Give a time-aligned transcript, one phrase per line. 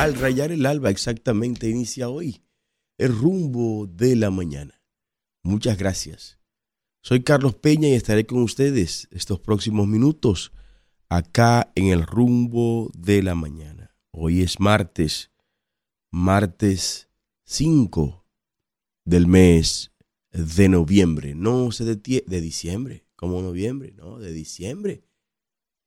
[0.00, 2.42] al rayar el alba exactamente inicia hoy
[2.96, 4.80] el rumbo de la mañana.
[5.42, 6.38] Muchas gracias.
[7.02, 10.52] Soy Carlos Peña y estaré con ustedes estos próximos minutos
[11.10, 13.94] acá en el rumbo de la mañana.
[14.10, 15.32] Hoy es martes,
[16.10, 17.10] martes
[17.44, 18.26] 5
[19.04, 19.92] del mes
[20.30, 21.34] de noviembre.
[21.34, 25.04] No detiene, de diciembre, como noviembre, no, de diciembre.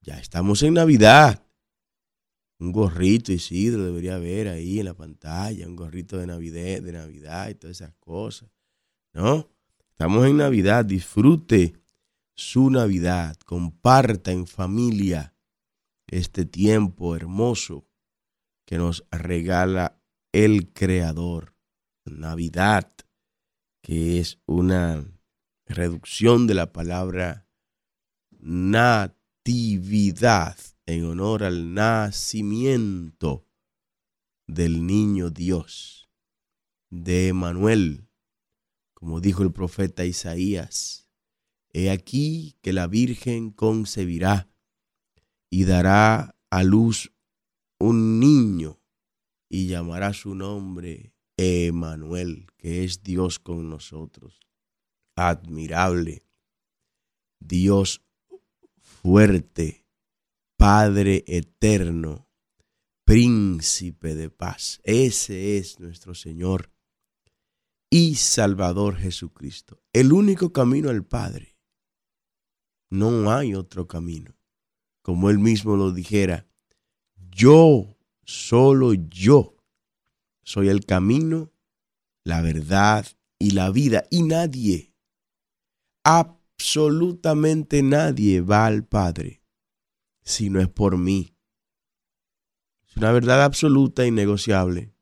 [0.01, 1.43] Ya estamos en Navidad.
[2.63, 7.49] Un gorrito Isidro debería haber ahí en la pantalla, un gorrito de Navidad, de Navidad
[7.49, 8.49] y todas esas cosas.
[9.11, 9.49] ¿No?
[9.89, 11.73] Estamos en Navidad, disfrute
[12.33, 15.35] su Navidad, comparta en familia
[16.07, 17.85] este tiempo hermoso
[18.65, 20.01] que nos regala
[20.31, 21.53] el Creador.
[22.05, 22.89] Navidad,
[23.81, 25.03] que es una
[25.65, 27.45] reducción de la palabra
[28.39, 29.15] natividad
[30.85, 33.47] en honor al nacimiento
[34.47, 36.09] del niño Dios,
[36.89, 38.07] de Emanuel,
[38.93, 41.09] como dijo el profeta Isaías,
[41.71, 44.49] he aquí que la Virgen concebirá
[45.49, 47.11] y dará a luz
[47.79, 48.79] un niño
[49.49, 54.39] y llamará su nombre Emanuel, que es Dios con nosotros.
[55.15, 56.25] Admirable,
[57.39, 58.01] Dios
[58.79, 59.82] fuerte,
[60.63, 62.29] Padre eterno,
[63.03, 64.79] príncipe de paz.
[64.85, 66.71] Ese es nuestro Señor
[67.89, 69.83] y Salvador Jesucristo.
[69.91, 71.57] El único camino al Padre.
[72.89, 74.37] No hay otro camino.
[75.01, 76.47] Como él mismo lo dijera,
[77.17, 79.57] yo, solo yo,
[80.45, 81.51] soy el camino,
[82.23, 83.05] la verdad
[83.37, 84.05] y la vida.
[84.09, 84.93] Y nadie,
[86.05, 89.42] absolutamente nadie va al Padre
[90.23, 91.35] si no es por mí.
[92.87, 94.93] Es una verdad absoluta y negociable.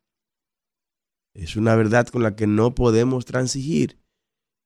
[1.33, 3.99] Es una verdad con la que no podemos transigir.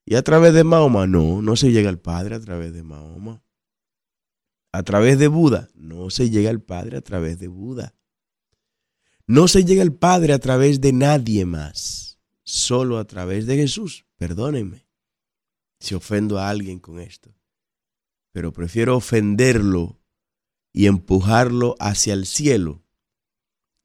[0.05, 3.43] Y a través de Mahoma, no, no se llega al Padre a través de Mahoma.
[4.71, 7.95] A través de Buda, no se llega al Padre a través de Buda.
[9.25, 14.05] No se llega al Padre a través de nadie más, solo a través de Jesús.
[14.17, 14.87] Perdónenme
[15.79, 17.35] si ofendo a alguien con esto,
[18.31, 19.99] pero prefiero ofenderlo
[20.75, 22.83] y empujarlo hacia el cielo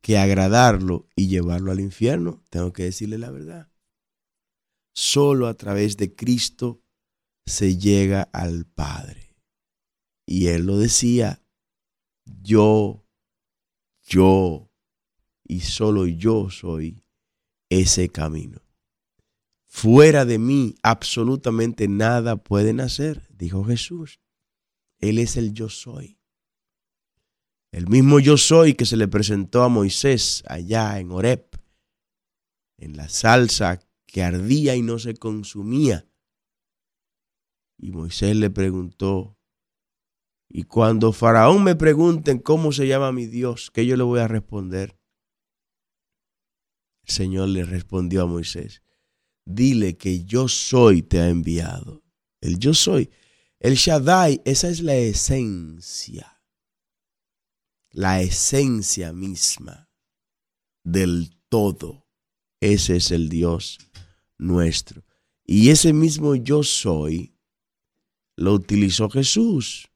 [0.00, 3.70] que agradarlo y llevarlo al infierno, tengo que decirle la verdad.
[4.92, 6.82] Solo a través de Cristo
[7.46, 9.36] se llega al Padre.
[10.26, 11.44] Y él lo decía,
[12.24, 13.06] yo,
[14.02, 14.72] yo,
[15.44, 17.04] y solo yo soy
[17.68, 18.62] ese camino.
[19.68, 24.18] Fuera de mí absolutamente nada pueden hacer, dijo Jesús.
[24.98, 26.19] Él es el yo soy.
[27.72, 31.46] El mismo yo soy que se le presentó a Moisés allá en Horeb,
[32.78, 36.08] en la salsa que ardía y no se consumía.
[37.78, 39.38] Y Moisés le preguntó,
[40.48, 44.26] y cuando Faraón me pregunten cómo se llama mi Dios, ¿qué yo le voy a
[44.26, 44.98] responder?
[47.04, 48.82] El Señor le respondió a Moisés,
[49.44, 52.02] dile que yo soy te ha enviado.
[52.40, 53.10] El yo soy,
[53.60, 56.39] el Shaddai, esa es la esencia
[57.90, 59.90] la esencia misma
[60.84, 62.06] del todo.
[62.60, 63.78] Ese es el Dios
[64.38, 65.04] nuestro.
[65.44, 67.34] Y ese mismo yo soy
[68.36, 69.90] lo utilizó Jesús,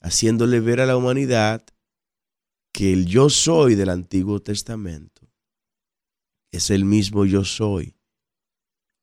[0.00, 1.66] haciéndole ver a la humanidad
[2.72, 5.16] que el yo soy del Antiguo Testamento
[6.52, 7.96] es el mismo yo soy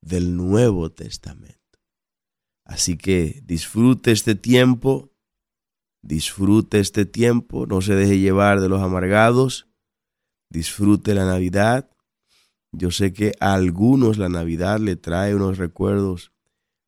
[0.01, 1.59] del Nuevo Testamento.
[2.65, 5.12] Así que disfrute este tiempo
[6.03, 9.69] Disfrute este tiempo, no se deje llevar de los amargados,
[10.49, 11.89] disfrute la Navidad.
[12.73, 16.33] Yo sé que a algunos la Navidad le trae unos recuerdos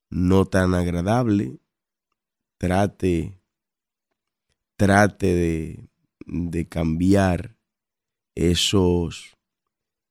[0.10, 1.54] no tan agradables.
[2.58, 3.42] Trate,
[4.76, 5.90] trate de,
[6.26, 7.56] de cambiar
[8.36, 9.34] esos,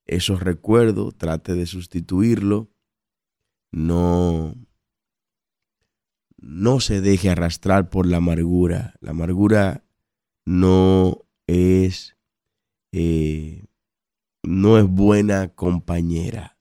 [0.06, 2.70] esos recuerdos, trate de sustituirlo.
[3.70, 4.54] No,
[6.46, 8.94] no se deje arrastrar por la amargura.
[9.00, 9.82] La amargura
[10.44, 12.16] no es,
[12.92, 13.64] eh,
[14.42, 16.58] no es buena compañera.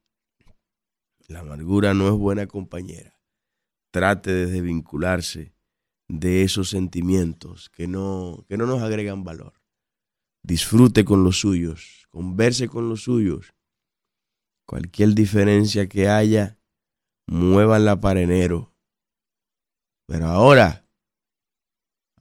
[1.27, 3.19] La amargura no es buena compañera.
[3.91, 5.53] Trate de desvincularse
[6.07, 9.53] de esos sentimientos que no, que no nos agregan valor.
[10.43, 13.53] Disfrute con los suyos, converse con los suyos.
[14.65, 16.57] Cualquier diferencia que haya,
[17.27, 18.72] muévanla para enero
[20.05, 20.87] pero ahora,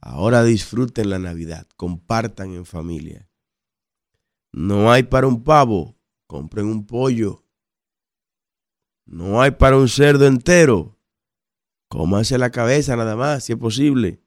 [0.01, 3.29] ahora disfruten la Navidad, compartan en familia.
[4.51, 5.97] No hay para un pavo,
[6.27, 7.43] compren un pollo.
[9.05, 10.97] No hay para un cerdo entero,
[11.89, 14.23] cómanse la cabeza nada más, si es posible.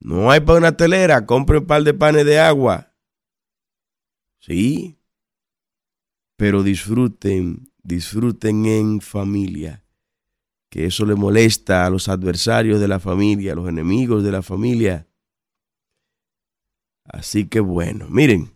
[0.00, 2.94] No hay para una telera, compren un par de panes de agua.
[4.40, 5.00] Sí,
[6.36, 9.83] pero disfruten, disfruten en familia.
[10.74, 14.42] Que eso le molesta a los adversarios de la familia, a los enemigos de la
[14.42, 15.06] familia.
[17.04, 18.52] Así que bueno, miren,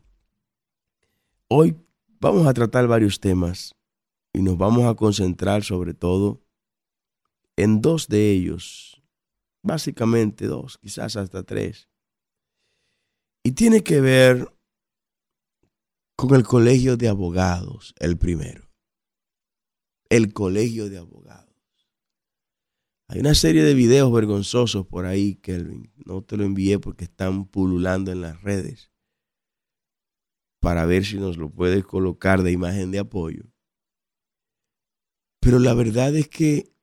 [1.46, 1.76] hoy
[2.18, 3.76] vamos a tratar varios temas
[4.32, 6.42] y nos vamos a concentrar sobre todo
[7.56, 9.00] en dos de ellos,
[9.62, 11.88] básicamente dos, quizás hasta tres.
[13.44, 14.52] Y tiene que ver
[16.16, 18.68] con el colegio de abogados, el primero.
[20.10, 21.47] El colegio de abogados.
[23.10, 25.90] Hay una serie de videos vergonzosos por ahí, Kelvin.
[26.04, 28.90] No te lo envié porque están pululando en las redes.
[30.60, 33.44] Para ver si nos lo puedes colocar de imagen de apoyo.
[35.40, 36.74] Pero la verdad es que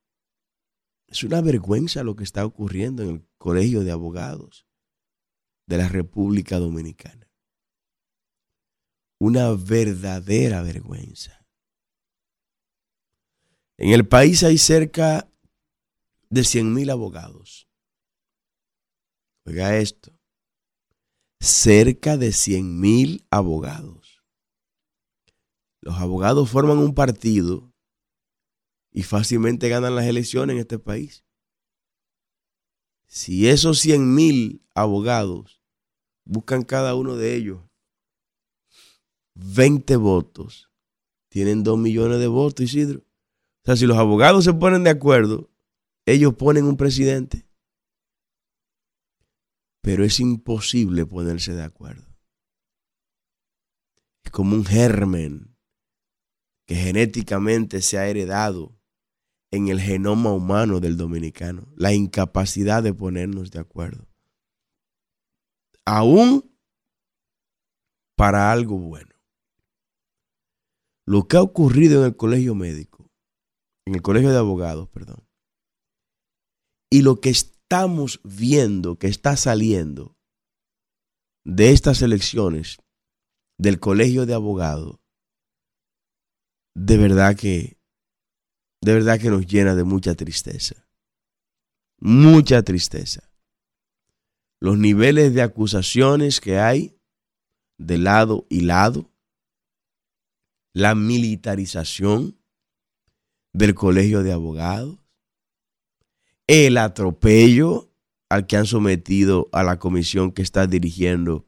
[1.08, 4.66] es una vergüenza lo que está ocurriendo en el Colegio de Abogados
[5.68, 7.30] de la República Dominicana.
[9.20, 11.46] Una verdadera vergüenza.
[13.78, 15.30] En el país hay cerca
[16.30, 17.68] de 100 mil abogados.
[19.46, 20.18] Oiga esto,
[21.40, 24.24] cerca de 100 mil abogados.
[25.82, 27.72] Los abogados forman un partido
[28.92, 31.24] y fácilmente ganan las elecciones en este país.
[33.06, 35.62] Si esos 100 mil abogados
[36.24, 37.62] buscan cada uno de ellos
[39.36, 40.72] 20 votos,
[41.30, 43.00] tienen 2 millones de votos, Isidro.
[43.00, 45.50] O sea, si los abogados se ponen de acuerdo,
[46.06, 47.48] ellos ponen un presidente,
[49.82, 52.06] pero es imposible ponerse de acuerdo.
[54.24, 55.56] Es como un germen
[56.66, 58.76] que genéticamente se ha heredado
[59.52, 64.08] en el genoma humano del dominicano, la incapacidad de ponernos de acuerdo.
[65.86, 66.56] Aún
[68.16, 69.14] para algo bueno.
[71.06, 73.12] Lo que ha ocurrido en el colegio médico,
[73.86, 75.25] en el colegio de abogados, perdón,
[76.96, 80.16] y lo que estamos viendo que está saliendo
[81.44, 82.78] de estas elecciones
[83.58, 85.02] del colegio de abogados,
[86.74, 87.78] de verdad que,
[88.82, 90.88] de verdad que nos llena de mucha tristeza.
[92.00, 93.30] Mucha tristeza.
[94.62, 96.98] Los niveles de acusaciones que hay
[97.78, 99.12] de lado y lado,
[100.74, 102.40] la militarización
[103.52, 105.05] del colegio de abogados,
[106.48, 107.92] el atropello
[108.30, 111.48] al que han sometido a la comisión que está dirigiendo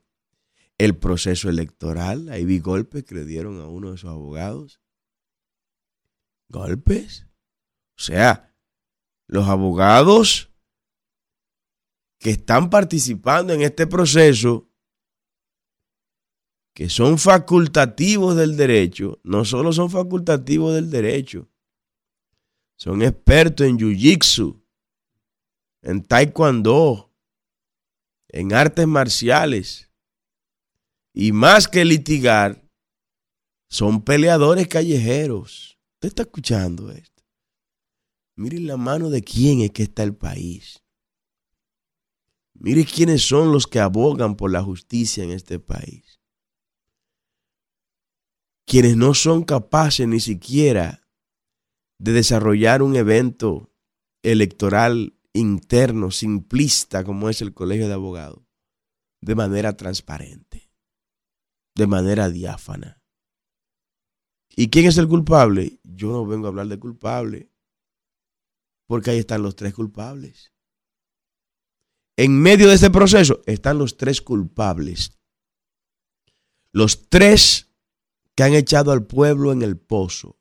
[0.78, 2.30] el proceso electoral.
[2.30, 4.80] Ahí vi golpes que le dieron a uno de sus abogados.
[6.50, 7.28] ¿Golpes?
[7.98, 8.54] O sea,
[9.28, 10.52] los abogados
[12.20, 14.70] que están participando en este proceso,
[16.74, 21.50] que son facultativos del derecho, no solo son facultativos del derecho,
[22.76, 24.62] son expertos en jiu-jitsu,
[25.88, 27.14] en taekwondo,
[28.28, 29.90] en artes marciales.
[31.14, 32.62] Y más que litigar,
[33.70, 35.80] son peleadores callejeros.
[35.94, 37.24] ¿Usted está escuchando esto?
[38.36, 40.84] Miren la mano de quién es que está el país.
[42.54, 46.20] Mire quiénes son los que abogan por la justicia en este país.
[48.66, 51.08] Quienes no son capaces ni siquiera
[51.98, 53.72] de desarrollar un evento
[54.22, 58.44] electoral interno, simplista como es el colegio de abogados,
[59.22, 60.72] de manera transparente,
[61.76, 63.02] de manera diáfana.
[64.56, 65.80] ¿Y quién es el culpable?
[65.84, 67.52] Yo no vengo a hablar de culpable,
[68.88, 70.54] porque ahí están los tres culpables.
[72.18, 75.12] En medio de este proceso están los tres culpables.
[76.72, 77.70] Los tres
[78.36, 80.40] que han echado al pueblo en el pozo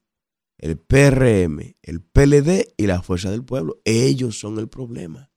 [0.58, 3.80] el PRM, el PLD y la Fuerza del Pueblo.
[3.84, 5.30] Ellos son el problema.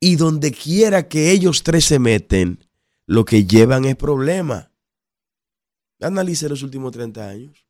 [0.00, 2.64] Y donde quiera que ellos tres se meten,
[3.06, 4.72] lo que llevan es problema.
[6.00, 7.66] Analice los últimos 30 años.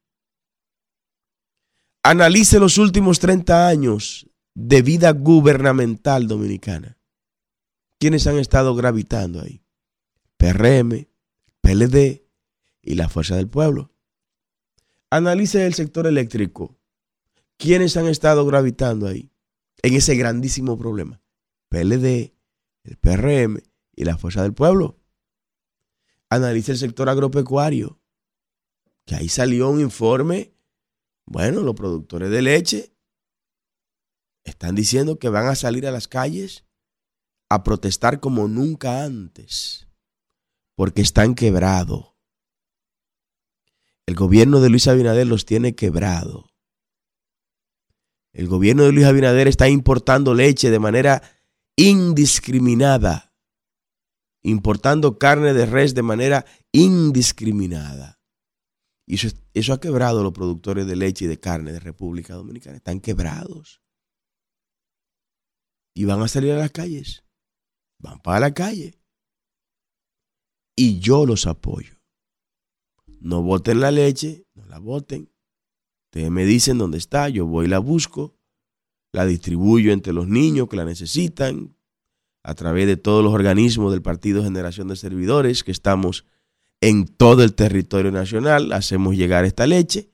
[2.03, 6.99] Analice los últimos 30 años de vida gubernamental dominicana.
[7.99, 9.65] ¿Quiénes han estado gravitando ahí?
[10.37, 11.09] PRM,
[11.61, 12.25] PLD
[12.83, 13.93] y la Fuerza del Pueblo.
[15.11, 16.79] Analice el sector eléctrico.
[17.57, 19.33] ¿Quiénes han estado gravitando ahí?
[19.83, 21.23] En ese grandísimo problema.
[21.71, 22.35] PLD,
[22.85, 23.63] el PRM
[23.95, 24.99] y la Fuerza del Pueblo.
[26.31, 28.01] analice el sector agropecuario,
[29.07, 30.53] que ahí salió un informe,
[31.25, 32.95] bueno, los productores de leche
[34.45, 36.67] están diciendo que van a salir a las calles
[37.49, 39.89] a protestar como nunca antes,
[40.77, 42.18] porque están quebrados.
[44.09, 46.49] El gobierno de Luis Abinader los tiene quebrado.
[48.33, 51.23] El gobierno de Luis Abinader está importando leche de manera
[51.77, 53.35] indiscriminada,
[54.43, 58.19] importando carne de res de manera indiscriminada.
[59.07, 62.33] Y eso, eso ha quebrado a los productores de leche y de carne de República
[62.33, 62.79] Dominicana.
[62.79, 63.83] Están quebrados.
[65.95, 67.25] Y van a salir a las calles.
[67.99, 69.03] Van para la calle.
[70.75, 71.98] Y yo los apoyo.
[73.21, 75.31] No voten la leche, no la voten.
[76.07, 78.35] Ustedes me dicen dónde está, yo voy y la busco,
[79.13, 81.77] la distribuyo entre los niños que la necesitan,
[82.43, 86.25] a través de todos los organismos del Partido Generación de Servidores que estamos
[86.81, 90.11] en todo el territorio nacional, hacemos llegar esta leche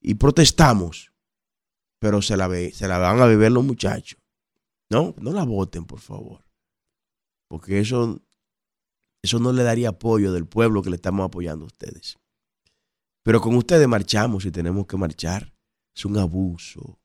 [0.00, 1.12] y protestamos,
[1.98, 4.18] pero se la, se la van a beber los muchachos.
[4.88, 6.42] No, no la voten, por favor,
[7.48, 8.22] porque eso,
[9.20, 12.16] eso no le daría apoyo del pueblo que le estamos apoyando a ustedes.
[13.28, 15.52] Pero con ustedes marchamos y tenemos que marchar.
[15.94, 16.98] Es un abuso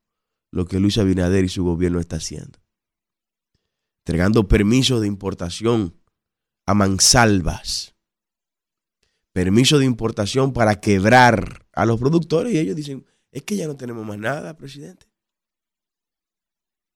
[0.51, 2.59] lo que Luis Abinader y su gobierno está haciendo.
[4.05, 5.99] Entregando permisos de importación
[6.65, 7.95] a mansalvas.
[9.33, 13.75] Permiso de importación para quebrar a los productores y ellos dicen, es que ya no
[13.75, 15.05] tenemos más nada, presidente.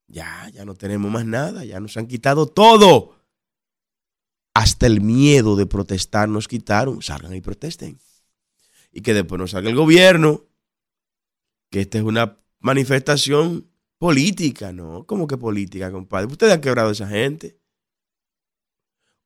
[0.07, 3.19] Ya, ya no tenemos más nada, ya nos han quitado todo.
[4.53, 7.01] Hasta el miedo de protestar nos quitaron.
[7.01, 7.99] Salgan y protesten
[8.97, 10.47] y que después nos salga el gobierno,
[11.69, 15.05] que esta es una manifestación política, ¿no?
[15.05, 16.25] ¿Cómo que política, compadre?
[16.25, 17.59] Ustedes han quebrado a esa gente.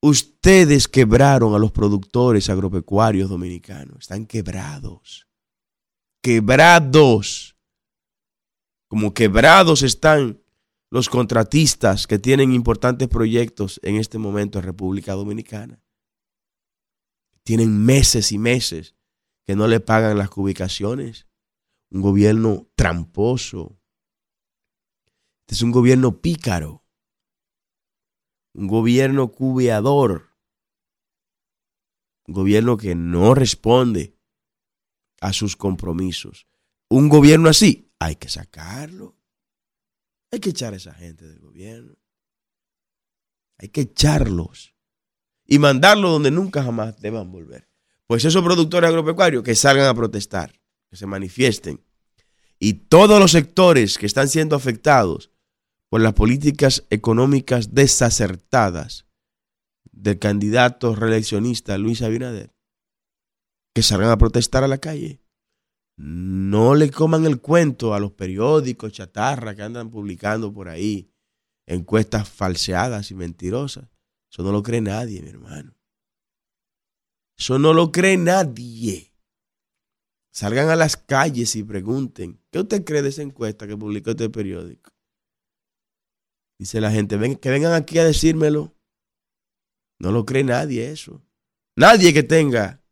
[0.01, 3.99] Ustedes quebraron a los productores agropecuarios dominicanos.
[4.01, 5.29] Están quebrados.
[6.21, 7.55] Quebrados.
[8.89, 10.41] Como quebrados están
[10.89, 15.81] los contratistas que tienen importantes proyectos en este momento en República Dominicana.
[17.43, 18.95] Tienen meses y meses
[19.51, 21.27] que no le pagan las ubicaciones.
[21.89, 23.77] Un gobierno tramposo.
[25.41, 26.85] Este es un gobierno pícaro.
[28.53, 30.37] Un gobierno cubeador.
[32.27, 34.17] Un gobierno que no responde
[35.19, 36.47] a sus compromisos.
[36.89, 39.17] Un gobierno así, hay que sacarlo.
[40.31, 41.97] Hay que echar a esa gente del gobierno.
[43.57, 44.73] Hay que echarlos
[45.45, 47.70] y mandarlos donde nunca jamás deban volver.
[48.11, 51.81] Pues esos productores agropecuarios que salgan a protestar, que se manifiesten.
[52.59, 55.31] Y todos los sectores que están siendo afectados
[55.87, 59.05] por las políticas económicas desacertadas
[59.93, 62.53] del candidato reeleccionista Luis Abinader,
[63.73, 65.21] que salgan a protestar a la calle.
[65.95, 71.13] No le coman el cuento a los periódicos chatarra que andan publicando por ahí
[71.65, 73.85] encuestas falseadas y mentirosas.
[74.29, 75.73] Eso no lo cree nadie, mi hermano.
[77.41, 79.11] Eso no lo cree nadie.
[80.31, 84.29] Salgan a las calles y pregunten, ¿qué usted cree de esa encuesta que publicó este
[84.29, 84.91] periódico?
[86.59, 88.75] Dice la gente, ven, que vengan aquí a decírmelo.
[89.97, 91.25] No lo cree nadie eso.
[91.75, 92.85] Nadie que tenga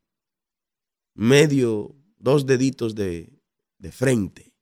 [1.14, 3.40] medio, dos deditos de,
[3.78, 4.56] de frente,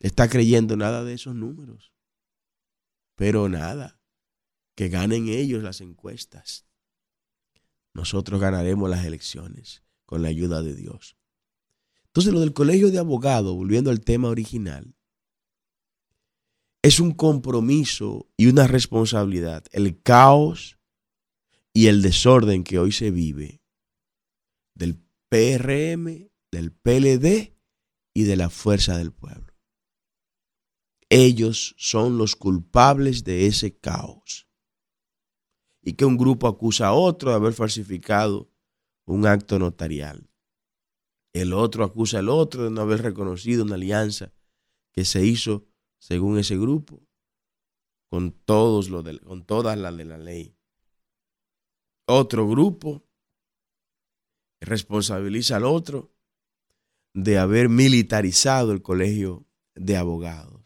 [0.00, 1.94] está creyendo nada de esos números.
[3.14, 4.00] Pero nada,
[4.74, 6.66] que ganen ellos las encuestas
[7.94, 11.16] nosotros ganaremos las elecciones con la ayuda de Dios.
[12.06, 14.94] Entonces lo del colegio de abogados, volviendo al tema original,
[16.82, 19.64] es un compromiso y una responsabilidad.
[19.72, 20.78] El caos
[21.72, 23.62] y el desorden que hoy se vive
[24.74, 27.56] del PRM, del PLD
[28.14, 29.54] y de la fuerza del pueblo.
[31.08, 34.48] Ellos son los culpables de ese caos
[35.82, 38.48] y que un grupo acusa a otro de haber falsificado
[39.04, 40.30] un acto notarial.
[41.32, 44.32] El otro acusa al otro de no haber reconocido una alianza
[44.92, 45.66] que se hizo
[45.98, 47.02] según ese grupo,
[48.10, 50.56] con, todos lo de, con todas las de la ley.
[52.06, 53.04] Otro grupo
[54.60, 56.12] responsabiliza al otro
[57.14, 60.62] de haber militarizado el colegio de abogados.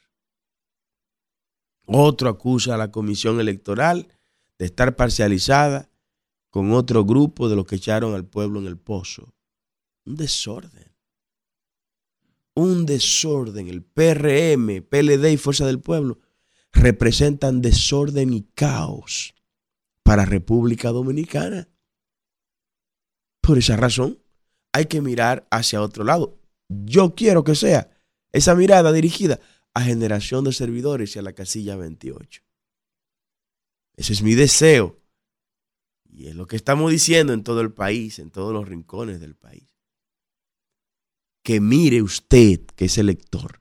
[1.87, 4.16] Otro acusa a la comisión electoral
[4.59, 5.91] de estar parcializada
[6.51, 9.35] con otro grupo de los que echaron al pueblo en el pozo.
[10.07, 10.95] Un desorden.
[12.55, 13.69] Un desorden.
[13.69, 16.19] El PRM, PLD y Fuerza del Pueblo
[16.73, 19.35] representan desorden y caos
[20.03, 21.69] para República Dominicana.
[23.43, 24.19] Por esa razón,
[24.73, 26.39] hay que mirar hacia otro lado.
[26.69, 27.91] Yo quiero que sea
[28.33, 29.41] esa mirada dirigida
[29.75, 32.46] a generación de servidores y a la casilla 28.
[33.97, 35.01] Ese es mi deseo.
[36.05, 39.35] Y es lo que estamos diciendo en todo el país, en todos los rincones del
[39.35, 39.77] país.
[41.43, 43.61] Que mire usted, que es elector,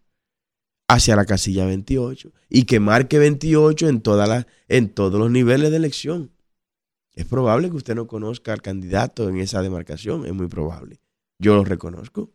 [0.88, 4.04] hacia la casilla 28 y que marque 28 en,
[4.68, 6.32] en todos los niveles de elección.
[7.14, 11.00] Es probable que usted no conozca al candidato en esa demarcación, es muy probable.
[11.40, 12.32] Yo lo reconozco.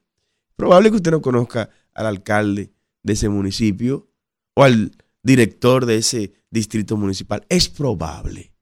[0.56, 4.10] Probable que usted no conozca al alcalde de ese municipio
[4.54, 4.92] o al
[5.22, 7.44] director de ese distrito municipal.
[7.48, 8.52] Es probable.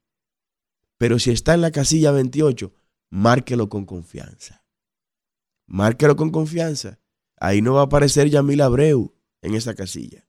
[0.99, 2.73] Pero si está en la casilla 28,
[3.11, 4.65] márquelo con confianza.
[5.67, 6.99] Márquelo con confianza.
[7.37, 10.27] Ahí no va a aparecer Yamil Abreu en esa casilla.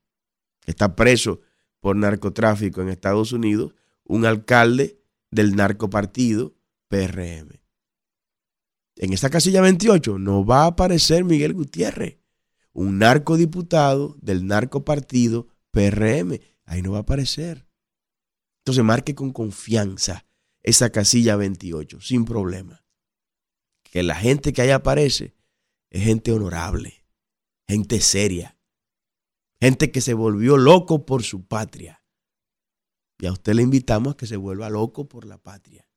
[0.65, 1.41] Está preso
[1.79, 6.55] por narcotráfico en Estados Unidos un alcalde del narcopartido
[6.87, 7.59] PRM.
[8.97, 12.19] En esa casilla 28 no va a aparecer Miguel Gutiérrez,
[12.73, 16.39] un narcodiputado del narcopartido PRM.
[16.65, 17.67] Ahí no va a aparecer.
[18.59, 20.27] Entonces marque con confianza
[20.61, 22.85] esa casilla 28, sin problema.
[23.83, 25.35] Que la gente que ahí aparece
[25.89, 27.03] es gente honorable,
[27.67, 28.59] gente seria,
[29.59, 32.03] gente que se volvió loco por su patria.
[33.17, 35.89] Y a usted le invitamos a que se vuelva loco por la patria.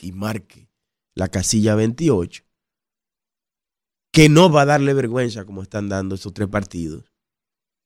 [0.00, 0.70] Y marque
[1.14, 2.44] la casilla 28,
[4.12, 7.10] que no va a darle vergüenza como están dando estos tres partidos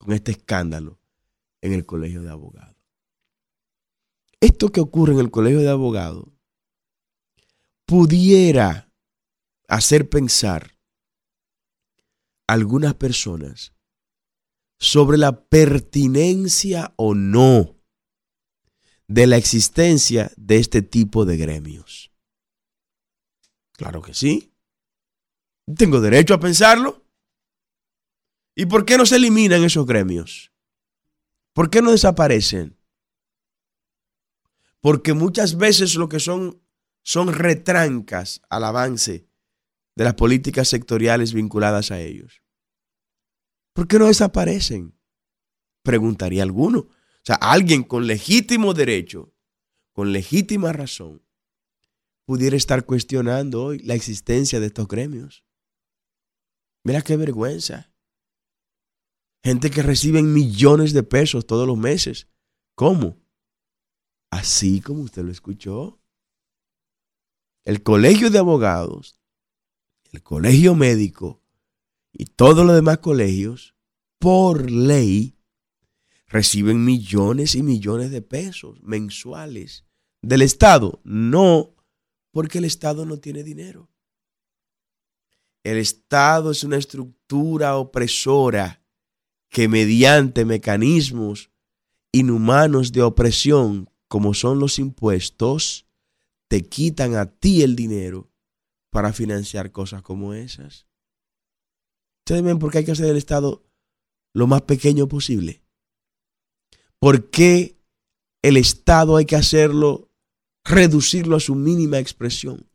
[0.02, 0.98] con este escándalo
[1.60, 2.76] en el colegio de abogados.
[4.40, 6.26] Esto que ocurre en el colegio de abogados
[7.86, 8.92] pudiera
[9.68, 10.76] hacer pensar
[12.48, 13.74] algunas personas
[14.80, 17.76] sobre la pertinencia o no
[19.06, 22.10] de la existencia de este tipo de gremios.
[23.74, 24.52] Claro que sí.
[25.76, 27.01] Tengo derecho a pensarlo.
[28.54, 30.52] ¿Y por qué no se eliminan esos gremios?
[31.52, 32.76] ¿Por qué no desaparecen?
[34.80, 36.62] Porque muchas veces lo que son
[37.02, 39.26] son retrancas al avance
[39.96, 42.42] de las políticas sectoriales vinculadas a ellos.
[43.72, 44.96] ¿Por qué no desaparecen?
[45.82, 46.78] Preguntaría alguno.
[46.78, 49.34] O sea, alguien con legítimo derecho,
[49.92, 51.22] con legítima razón,
[52.24, 55.44] pudiera estar cuestionando hoy la existencia de estos gremios.
[56.84, 57.91] Mira qué vergüenza.
[59.44, 62.28] Gente que recibe millones de pesos todos los meses.
[62.74, 63.20] ¿Cómo?
[64.30, 66.00] Así como usted lo escuchó.
[67.64, 69.20] El colegio de abogados,
[70.12, 71.42] el colegio médico,
[72.12, 73.74] y todos los demás colegios,
[74.18, 75.38] por ley,
[76.26, 79.84] reciben millones y millones de pesos mensuales
[80.22, 81.00] del Estado.
[81.04, 81.74] No,
[82.30, 83.90] porque el Estado no tiene dinero.
[85.64, 88.81] El Estado es una estructura opresora
[89.52, 91.50] que mediante mecanismos
[92.10, 95.86] inhumanos de opresión, como son los impuestos,
[96.48, 98.30] te quitan a ti el dinero
[98.90, 100.86] para financiar cosas como esas.
[102.20, 103.62] Ustedes ven por qué hay que hacer el Estado
[104.32, 105.62] lo más pequeño posible.
[106.98, 107.78] ¿Por qué
[108.40, 110.10] el Estado hay que hacerlo,
[110.64, 112.70] reducirlo a su mínima expresión?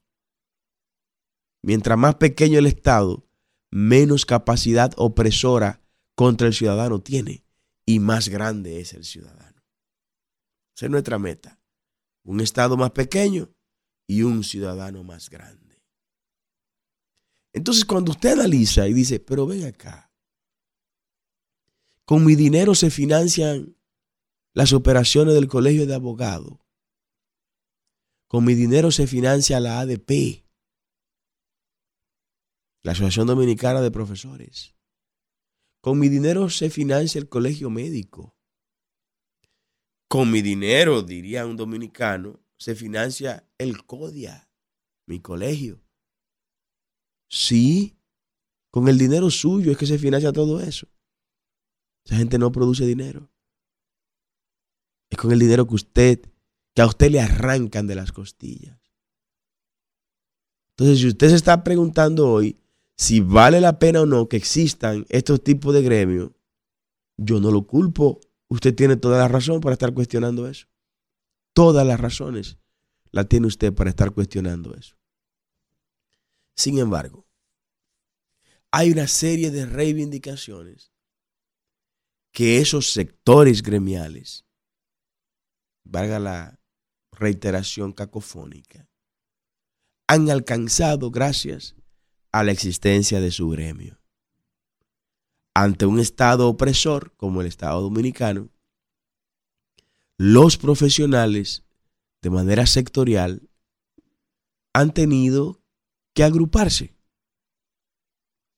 [1.64, 3.28] Mientras más pequeño el Estado,
[3.72, 5.82] menos capacidad opresora
[6.18, 7.46] contra el ciudadano tiene
[7.86, 9.64] y más grande es el ciudadano.
[10.76, 11.62] Esa es nuestra meta.
[12.24, 13.54] Un Estado más pequeño
[14.08, 15.80] y un ciudadano más grande.
[17.54, 20.12] Entonces, cuando usted analiza y dice, pero ven acá,
[22.04, 23.78] con mi dinero se financian
[24.54, 26.58] las operaciones del colegio de abogados,
[28.28, 30.44] con mi dinero se financia la ADP,
[32.82, 34.77] la Asociación Dominicana de Profesores,
[35.82, 38.38] con mi dinero se financia el colegio médico,
[40.08, 44.50] con mi dinero, diría un dominicano, se financia el CODIA,
[45.06, 45.84] mi colegio.
[47.30, 47.98] Sí,
[48.72, 50.88] con el dinero suyo es que se financia todo eso.
[52.06, 53.30] Esa gente no produce dinero.
[55.10, 56.22] Es con el dinero que usted,
[56.74, 58.80] que a usted le arrancan de las costillas.
[60.70, 62.58] Entonces, si usted se está preguntando hoy
[62.98, 66.32] si vale la pena o no que existan estos tipos de gremios,
[67.16, 68.20] yo no lo culpo.
[68.50, 70.68] Usted tiene toda la razón para estar cuestionando eso.
[71.54, 72.58] Todas las razones
[73.12, 74.98] la tiene usted para estar cuestionando eso.
[76.56, 77.28] Sin embargo,
[78.72, 80.92] hay una serie de reivindicaciones
[82.34, 84.46] que esos sectores gremiales,
[85.84, 86.60] valga la
[87.12, 88.90] reiteración cacofónica,
[90.08, 91.77] han alcanzado gracias
[92.40, 93.98] a la existencia de su gremio.
[95.56, 98.52] Ante un Estado opresor como el Estado dominicano,
[100.20, 101.64] los profesionales
[102.22, 103.50] de manera sectorial
[104.72, 105.64] han tenido
[106.14, 106.96] que agruparse,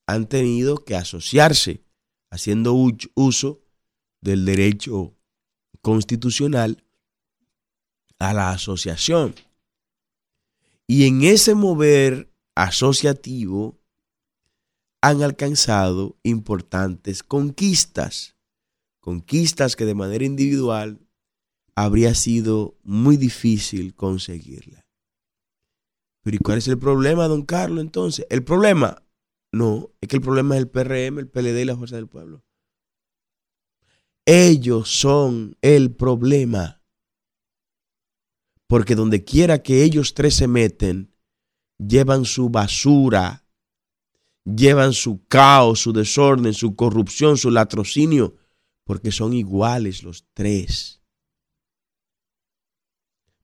[0.08, 1.86] han tenido que asociarse,
[2.32, 3.62] haciendo uso
[4.20, 5.16] del derecho
[5.82, 6.84] constitucional
[8.18, 9.36] a la asociación.
[10.86, 12.29] Y en ese mover
[12.60, 13.80] asociativo
[15.02, 18.36] han alcanzado importantes conquistas,
[19.00, 21.00] conquistas que de manera individual
[21.74, 24.86] habría sido muy difícil conseguirla.
[26.22, 28.28] Pero ¿y cuál es el problema, don Carlos, entonces?
[28.30, 29.04] El problema,
[29.54, 32.44] no, es que el problema es el PRM, el PLD y la Fuerza del Pueblo.
[34.26, 36.84] Ellos son el problema.
[38.68, 41.16] Porque donde quiera que ellos tres se meten,
[41.80, 43.46] llevan su basura,
[44.44, 48.36] llevan su caos, su desorden, su corrupción, su latrocinio,
[48.84, 51.02] porque son iguales los tres.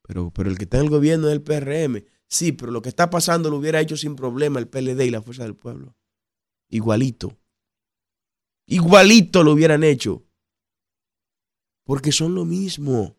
[0.01, 2.05] Pero, pero el que está en el gobierno es el PRM.
[2.27, 5.21] Sí, pero lo que está pasando lo hubiera hecho sin problema el PLD y la
[5.21, 5.95] Fuerza del Pueblo.
[6.69, 7.37] Igualito.
[8.67, 10.23] Igualito lo hubieran hecho.
[11.83, 13.17] Porque son lo mismo.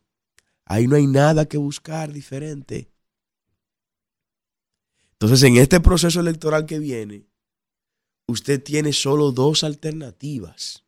[0.65, 2.91] Ahí no hay nada que buscar diferente.
[5.19, 7.27] Entonces, en este proceso electoral que viene,
[8.29, 10.85] usted tiene solo dos alternativas.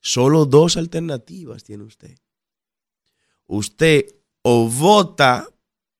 [0.00, 2.18] Solo dos alternativas tiene usted.
[3.46, 4.06] Usted
[4.42, 5.48] o vota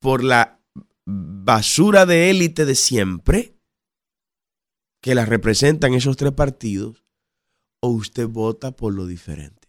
[0.00, 0.60] por la
[1.06, 3.54] basura de élite de siempre,
[5.00, 7.04] que la representan esos tres partidos,
[7.80, 9.68] o usted vota por lo diferente.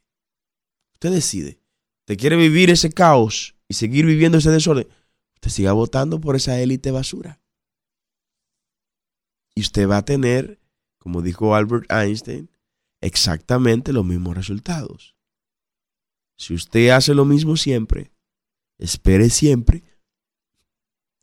[0.94, 1.60] Usted decide.
[2.02, 4.88] ¿Usted quiere vivir ese caos y seguir viviendo ese desorden?
[5.36, 7.40] Usted siga votando por esa élite basura.
[9.60, 10.58] Y usted va a tener,
[11.00, 12.50] como dijo Albert Einstein,
[13.02, 15.18] exactamente los mismos resultados.
[16.38, 18.14] Si usted hace lo mismo siempre,
[18.78, 19.84] espere siempre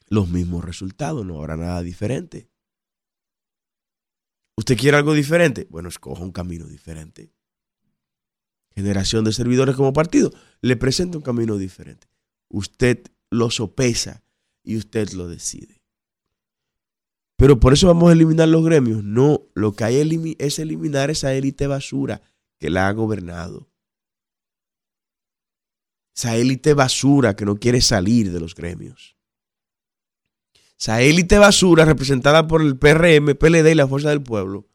[0.09, 2.51] los mismos resultados, no habrá nada diferente.
[4.55, 5.67] ¿Usted quiere algo diferente?
[5.71, 7.33] Bueno, escoja un camino diferente.
[8.75, 12.07] Generación de servidores como partido le presenta un camino diferente.
[12.51, 14.23] Usted lo sopesa
[14.63, 15.76] y usted lo decide.
[17.37, 19.05] Pero por eso vamos a eliminar los gremios.
[19.05, 22.23] No, lo que hay es eliminar esa élite basura
[22.59, 23.71] que la ha gobernado.
[26.17, 29.17] Esa élite basura que no quiere salir de los gremios.
[30.79, 34.67] Esa élite basura representada por el PRM, PLD y la Fuerza del Pueblo,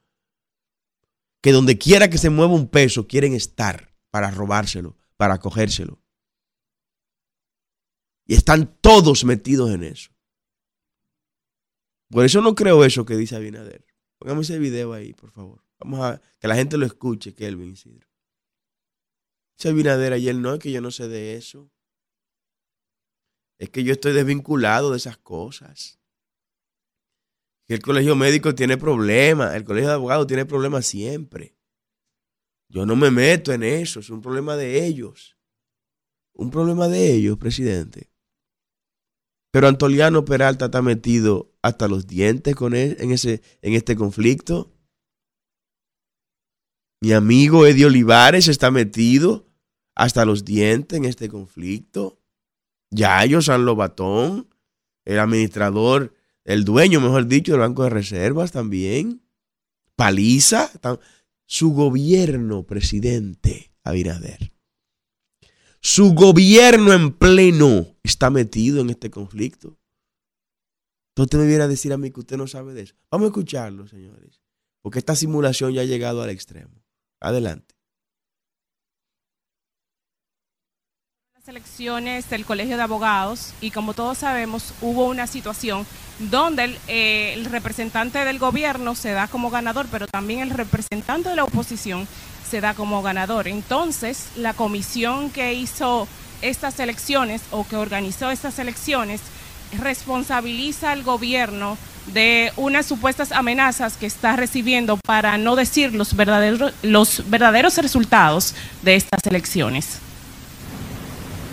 [1.42, 6.00] que donde quiera que se mueva un peso quieren estar para robárselo, para cogérselo.
[8.28, 10.12] Y están todos metidos en eso.
[12.12, 13.86] Por eso no creo eso que dice Abinader.
[14.20, 15.64] Pongamos ese video ahí, por favor.
[15.80, 18.08] Vamos a que la gente lo escuche, Kelvin Isidro.
[19.58, 21.72] Dice Abinader ayer, no, es que yo no sé de eso.
[23.58, 26.00] Es que yo estoy desvinculado de esas cosas.
[27.68, 31.56] Que el colegio médico tiene problemas, el colegio de abogados tiene problemas siempre.
[32.68, 35.38] Yo no me meto en eso, es un problema de ellos.
[36.34, 38.12] Un problema de ellos, presidente.
[39.52, 44.74] Pero Antoliano Peralta está metido hasta los dientes con él en, ese, en este conflicto.
[47.02, 49.48] Mi amigo Eddie Olivares está metido
[49.96, 52.20] hasta los dientes en este conflicto.
[52.92, 54.50] Yayo San Lobatón,
[55.06, 59.24] el administrador, el dueño, mejor dicho, del Banco de Reservas también.
[59.96, 60.72] Paliza,
[61.46, 64.54] su gobierno, presidente Abinader.
[65.82, 69.81] Su gobierno en pleno está metido en este conflicto.
[71.16, 72.96] Entonces me viene a decir a mí que usted no sabe de eso.
[73.10, 74.42] Vamos a escucharlo, señores.
[74.82, 76.82] Porque esta simulación ya ha llegado al extremo.
[77.20, 77.76] Adelante.
[81.36, 85.86] Las elecciones del Colegio de Abogados y como todos sabemos hubo una situación
[86.20, 91.30] donde el, eh, el representante del gobierno se da como ganador, pero también el representante
[91.30, 92.08] de la oposición
[92.48, 93.48] se da como ganador.
[93.48, 96.08] Entonces, la comisión que hizo
[96.42, 99.22] estas elecciones o que organizó estas elecciones
[99.80, 101.78] responsabiliza al gobierno
[102.14, 108.56] de unas supuestas amenazas que está recibiendo para no decir los verdaderos, los verdaderos resultados
[108.82, 110.00] de estas elecciones.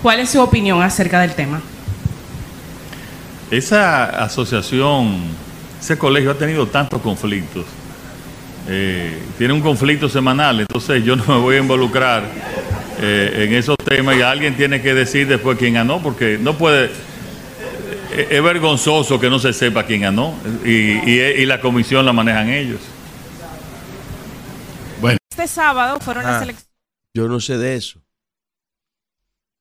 [0.02, 1.60] ¿Cuál es su opinión acerca del tema?
[3.50, 5.22] Esa asociación,
[5.80, 7.64] ese colegio ha tenido tantos conflictos
[8.70, 12.22] eh, tiene un conflicto semanal, entonces yo no me voy a involucrar
[13.00, 16.90] eh, en esos temas y alguien tiene que decir después quién ganó, porque no puede,
[18.10, 22.80] es vergonzoso que no se sepa quién ganó y, la comisión la manejan ellos.
[25.00, 25.18] Bueno.
[25.30, 26.70] Este sábado fueron las ah, elecciones.
[27.14, 28.02] Yo no sé de eso.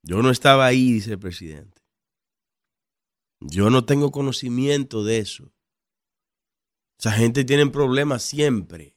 [0.03, 1.81] Yo no estaba ahí, dice el presidente.
[3.39, 5.51] Yo no tengo conocimiento de eso.
[6.99, 8.95] Esa gente tiene problemas siempre.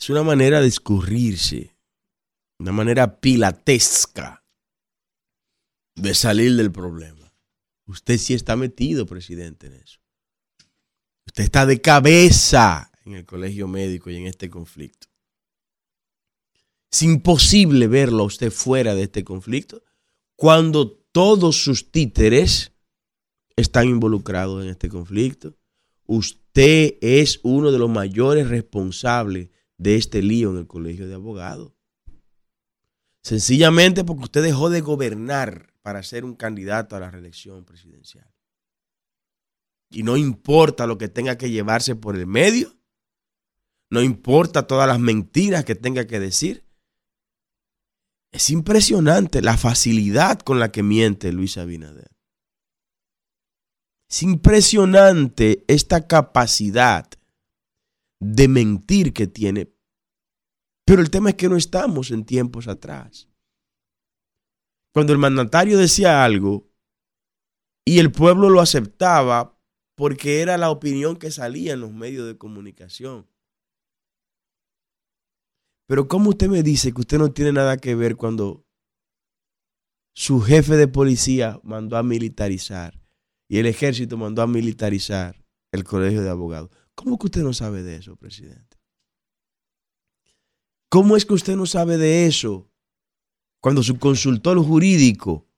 [0.00, 1.76] Es una manera de escurrirse,
[2.58, 4.44] una manera pilatesca
[5.94, 7.21] de salir del problema.
[7.92, 10.00] Usted sí está metido, presidente, en eso.
[11.26, 15.08] Usted está de cabeza en el colegio médico y en este conflicto.
[16.90, 19.82] Es imposible verlo a usted fuera de este conflicto
[20.36, 22.72] cuando todos sus títeres
[23.56, 25.54] están involucrados en este conflicto.
[26.06, 31.72] Usted es uno de los mayores responsables de este lío en el colegio de abogados.
[33.22, 38.32] Sencillamente porque usted dejó de gobernar para ser un candidato a la reelección presidencial.
[39.90, 42.74] Y no importa lo que tenga que llevarse por el medio,
[43.90, 46.64] no importa todas las mentiras que tenga que decir.
[48.32, 52.10] Es impresionante la facilidad con la que miente Luis Abinader.
[54.08, 57.06] Es impresionante esta capacidad
[58.18, 59.70] de mentir que tiene.
[60.86, 63.28] Pero el tema es que no estamos en tiempos atrás.
[64.92, 66.70] Cuando el mandatario decía algo
[67.84, 69.58] y el pueblo lo aceptaba
[69.96, 73.26] porque era la opinión que salía en los medios de comunicación.
[75.86, 78.66] Pero ¿cómo usted me dice que usted no tiene nada que ver cuando
[80.14, 83.00] su jefe de policía mandó a militarizar
[83.48, 86.70] y el ejército mandó a militarizar el colegio de abogados?
[86.94, 88.78] ¿Cómo que usted no sabe de eso, presidente?
[90.88, 92.71] ¿Cómo es que usted no sabe de eso
[93.62, 95.48] cuando su consultor jurídico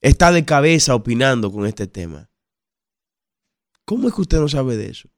[0.00, 2.28] está de cabeza opinando con este tema?
[3.84, 5.08] ¿Cómo es que usted no sabe de eso?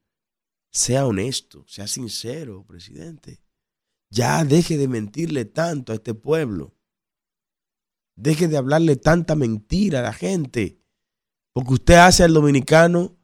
[0.71, 3.43] Sea honesto, sea sincero, presidente.
[4.11, 6.77] Ya deje de mentirle tanto a este pueblo.
[8.15, 10.83] Deje de hablarle tanta mentira a la gente.
[11.55, 13.19] Porque usted hace al dominicano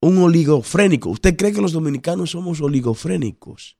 [0.00, 1.10] un oligofrénico.
[1.10, 3.79] ¿Usted cree que los dominicanos somos oligofrénicos?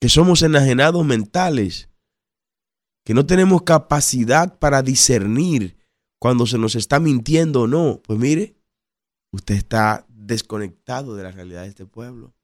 [0.00, 1.88] Que somos enajenados mentales,
[3.04, 5.76] que no tenemos capacidad para discernir
[6.20, 8.00] cuando se nos está mintiendo o no.
[8.02, 8.56] Pues mire,
[9.32, 12.34] usted está desconectado de la realidad de este pueblo.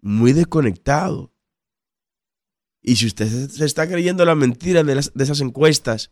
[0.00, 1.32] Muy desconectado.
[2.82, 6.10] Y si usted se está creyendo la mentira de, de esas encuestas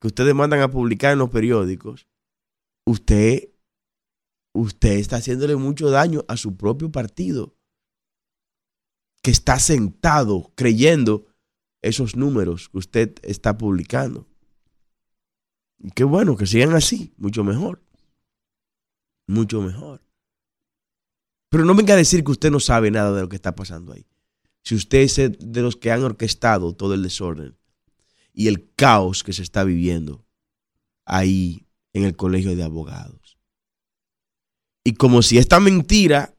[0.00, 2.06] que ustedes mandan a publicar en los periódicos,
[2.86, 3.54] usted
[4.54, 7.56] usted está haciéndole mucho daño a su propio partido,
[9.24, 11.26] que está sentado creyendo
[11.80, 14.28] esos números que usted está publicando.
[15.78, 17.82] Y qué bueno que sigan así, mucho mejor.
[19.26, 20.02] Mucho mejor.
[21.48, 23.94] Pero no venga a decir que usted no sabe nada de lo que está pasando
[23.94, 24.04] ahí.
[24.62, 27.56] Si usted es de los que han orquestado todo el desorden
[28.34, 30.22] y el caos que se está viviendo
[31.06, 33.38] ahí en el colegio de abogados.
[34.84, 36.36] Y como si esta mentira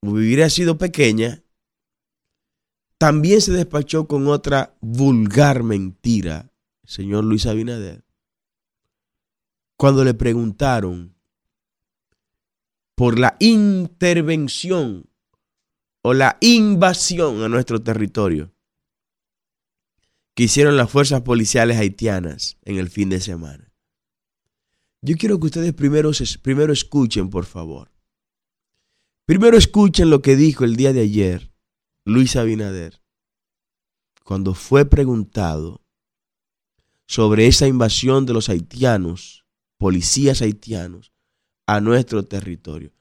[0.00, 1.41] hubiera sido pequeña,
[3.02, 6.52] también se despachó con otra vulgar mentira,
[6.84, 8.04] señor Luis Abinader,
[9.76, 11.12] cuando le preguntaron
[12.94, 15.10] por la intervención
[16.02, 18.52] o la invasión a nuestro territorio
[20.34, 23.72] que hicieron las fuerzas policiales haitianas en el fin de semana.
[25.00, 27.90] Yo quiero que ustedes primero, primero escuchen, por favor.
[29.26, 31.51] Primero escuchen lo que dijo el día de ayer
[32.04, 33.00] Luis Abinader,
[34.24, 35.80] cuando fue preguntado
[37.06, 39.44] sobre esa invasión de los haitianos,
[39.78, 41.12] policías haitianos,
[41.66, 42.92] a nuestro territorio.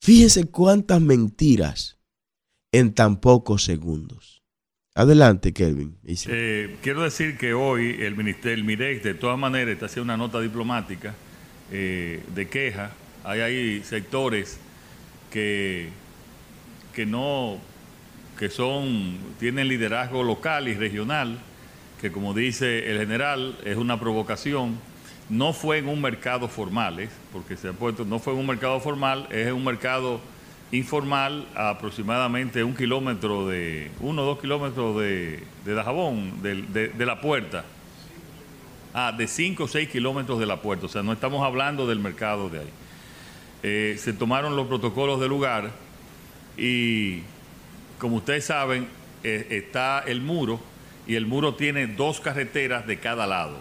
[0.00, 1.98] Fíjense cuántas mentiras
[2.72, 4.42] en tan pocos segundos.
[4.94, 5.96] Adelante, Kelvin.
[6.04, 10.16] Eh, quiero decir que hoy el Ministerio, el MIREX, de todas maneras, está haciendo una
[10.16, 11.14] nota diplomática
[11.72, 12.92] eh, de queja.
[13.24, 14.58] Hay ahí sectores
[15.32, 15.88] que,
[16.94, 17.58] que no,
[18.38, 21.38] que son, tienen liderazgo local y regional,
[22.00, 24.78] que como dice el general, es una provocación.
[25.28, 27.08] No fue en un mercado formal, ¿eh?
[27.32, 30.20] porque se ha puesto, no fue en un mercado formal, es en un mercado
[30.70, 37.06] informal a aproximadamente un kilómetro de, uno o dos kilómetros de, de Dajabón, de, de
[37.06, 37.64] la puerta.
[38.96, 41.98] Ah, de 5 o 6 kilómetros de la puerta, o sea, no estamos hablando del
[41.98, 42.70] mercado de ahí.
[43.64, 45.72] Eh, se tomaron los protocolos del lugar
[46.56, 47.22] y,
[47.98, 48.88] como ustedes saben,
[49.22, 50.60] eh, está el muro
[51.06, 53.58] y el muro tiene dos carreteras de cada lado.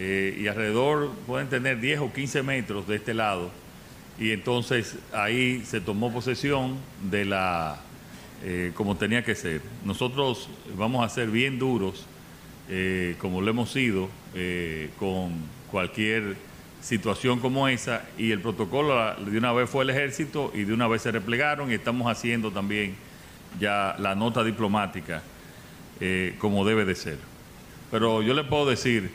[0.00, 3.50] eh, y alrededor pueden tener 10 o 15 metros de este lado.
[4.18, 6.76] Y entonces ahí se tomó posesión
[7.10, 7.80] de la,
[8.44, 9.60] eh, como tenía que ser.
[9.84, 12.06] Nosotros vamos a ser bien duros,
[13.18, 14.08] como lo hemos sido,
[14.98, 15.32] con
[15.70, 16.36] cualquier
[16.80, 18.04] situación como esa.
[18.18, 21.70] Y el protocolo de una vez fue el ejército y de una vez se replegaron
[21.70, 22.94] y estamos haciendo también
[23.58, 25.22] ya la nota diplomática
[26.38, 27.18] como debe de ser.
[27.90, 29.10] Pero yo le puedo decir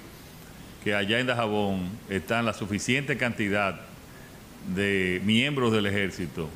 [0.84, 3.80] que allá en Dajabón están la suficiente cantidad
[4.76, 6.50] de miembros del ejército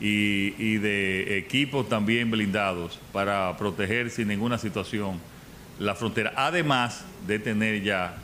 [0.00, 5.18] y, de equipos también blindados para proteger sin ninguna situación
[5.78, 8.16] la frontera, además de tener ya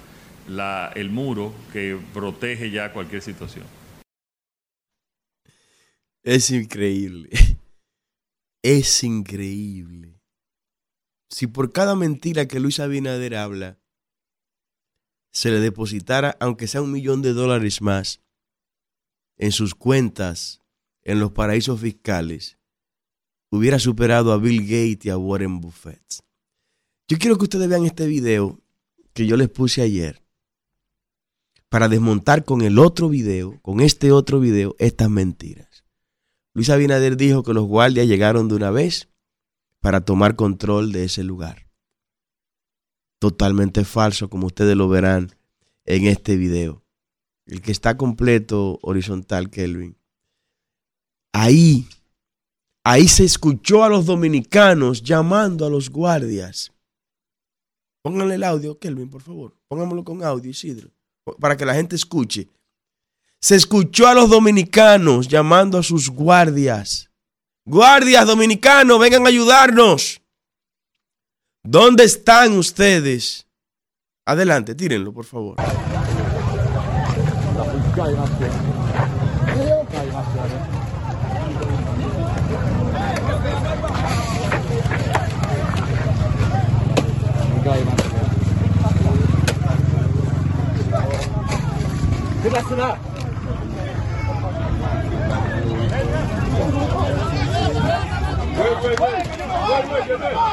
[0.95, 3.65] el muro que protege ya cualquier situación.
[6.23, 7.31] Es increíble.
[8.63, 10.21] Es increíble.
[11.29, 13.79] Si por cada mentira que Luis Abinader habla,
[15.33, 18.21] se le depositara, aunque sea un millón de dólares más,
[19.37, 20.61] en sus cuentas
[21.03, 22.59] en los paraísos fiscales,
[23.51, 26.23] hubiera superado a Bill Gates y a Warren Buffett.
[27.09, 28.61] Yo quiero que ustedes vean este video
[29.13, 30.23] que yo les puse ayer
[31.69, 35.72] para desmontar con el otro video, con este otro video, estas mentiras.
[36.55, 39.09] Luis Abinader dijo que los guardias llegaron de una vez
[39.81, 41.73] para tomar control de ese lugar
[43.23, 45.31] totalmente falso, como ustedes lo verán
[45.85, 46.83] en este video.
[47.47, 49.97] El que está completo horizontal, Kelvin.
[51.33, 51.87] Ahí,
[52.83, 56.73] ahí se escuchó a los dominicanos llamando a los guardias.
[58.03, 59.57] Pónganle el audio, Kelvin, por favor.
[59.69, 60.91] Pónganlo con audio, Isidro,
[61.39, 62.49] para que la gente escuche.
[63.43, 67.11] Se escuchó a los dominicanos llamando a sus guardias.
[67.67, 70.23] Guardias dominicanos, vengan a ayudarnos.
[71.65, 73.49] ¿Dónde están ustedes?
[74.25, 75.57] Adelante, tírenlo, por favor.
[98.63, 100.53] Vai, vai, vai, vai.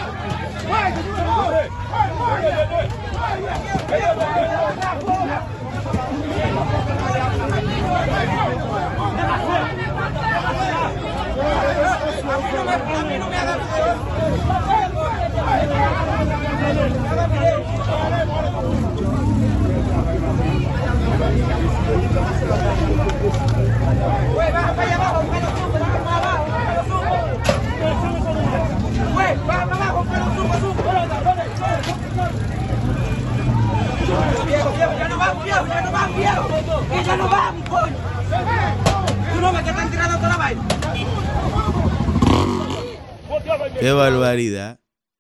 [43.79, 44.79] Qué barbaridad.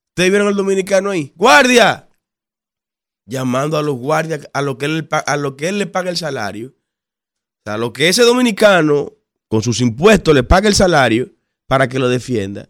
[0.09, 1.31] ¿Ustedes vieron al dominicano ahí?
[1.35, 2.09] ¡Guardia!
[3.25, 6.17] Llamando a los guardias a lo que él, a lo que él le paga el
[6.17, 6.73] salario.
[7.65, 9.13] A lo que ese dominicano,
[9.47, 11.31] con sus impuestos, le paga el salario
[11.67, 12.69] para que lo defienda.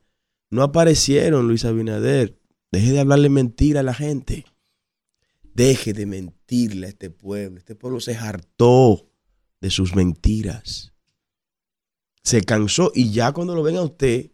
[0.51, 2.37] No aparecieron, Luis Abinader.
[2.71, 4.45] Deje de hablarle mentira a la gente.
[5.59, 7.57] Deje de mentirle a este pueblo.
[7.57, 9.11] Este pueblo se hartó
[9.59, 10.93] de sus mentiras.
[12.23, 14.31] Se cansó y ya cuando lo ven a usted,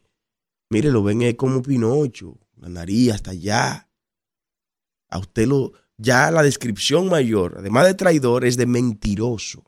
[0.69, 3.89] mire, lo ven como Pinocho, la nariz hasta allá.
[5.09, 9.63] A usted lo, ya la descripción mayor, además de traidor, es de mentiroso.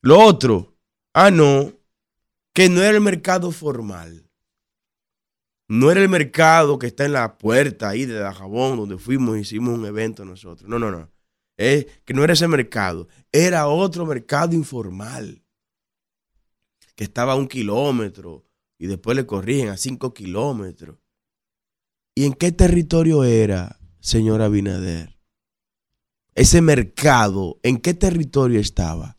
[0.00, 0.76] Lo otro,
[1.12, 1.72] ah, no,
[2.54, 4.29] que no era el mercado formal.
[5.70, 9.42] No era el mercado que está en la puerta ahí de Dajabón, donde fuimos y
[9.42, 10.68] hicimos un evento nosotros.
[10.68, 11.08] No, no, no.
[11.56, 13.06] Es que no era ese mercado.
[13.30, 15.44] Era otro mercado informal.
[16.96, 18.44] Que estaba a un kilómetro
[18.78, 20.98] y después le corrigen a cinco kilómetros.
[22.16, 25.20] ¿Y en qué territorio era, señora Binader?
[26.34, 29.18] Ese mercado, ¿en qué territorio estaba?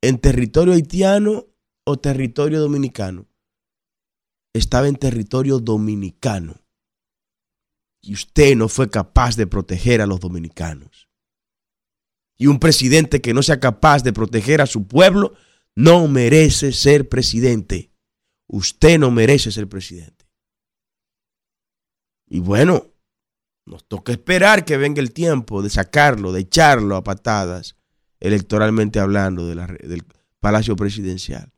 [0.00, 1.48] ¿En territorio haitiano
[1.84, 3.29] o territorio dominicano?
[4.52, 6.60] Estaba en territorio dominicano.
[8.02, 11.08] Y usted no fue capaz de proteger a los dominicanos.
[12.38, 15.34] Y un presidente que no sea capaz de proteger a su pueblo
[15.76, 17.90] no merece ser presidente
[18.50, 20.26] usted no merece ser presidente.
[22.28, 22.92] Y bueno,
[23.66, 27.76] nos toca esperar que venga el tiempo de sacarlo, de echarlo a patadas,
[28.18, 30.04] electoralmente hablando, del
[30.40, 31.52] Palacio Presidencial.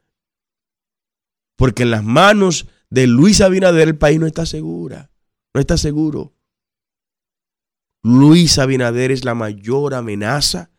[1.56, 5.10] Porque en las manos de Luis Abinader el país no está segura,
[5.54, 6.34] no está seguro.
[8.02, 10.70] Luis Abinader es la mayor amenaza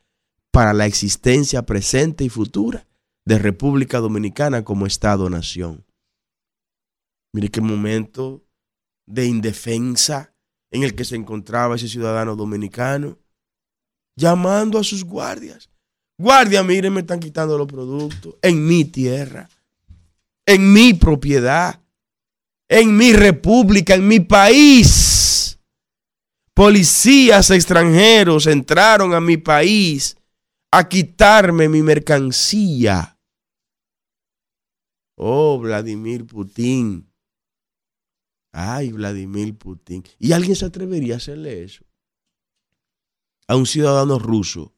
[0.52, 2.86] para la existencia presente y futura
[3.26, 5.88] de República Dominicana como Estado-nación.
[7.34, 8.46] Mire qué momento
[9.08, 10.36] de indefensa
[10.70, 13.18] en el que se encontraba ese ciudadano dominicano,
[14.16, 15.72] llamando a sus guardias.
[16.20, 19.50] Guardia, miren, me están quitando los productos en mi tierra,
[20.46, 21.83] en mi propiedad,
[22.68, 25.60] en mi república, en mi país.
[26.54, 30.18] Policías extranjeros entraron a mi país
[30.72, 33.20] a quitarme mi mercancía.
[35.16, 37.12] Oh, Vladimir Putin.
[38.52, 40.04] Ay, Vladimir Putin.
[40.20, 41.84] ¿Y alguien se atrevería a hacerle eso?
[43.48, 44.76] A un ciudadano ruso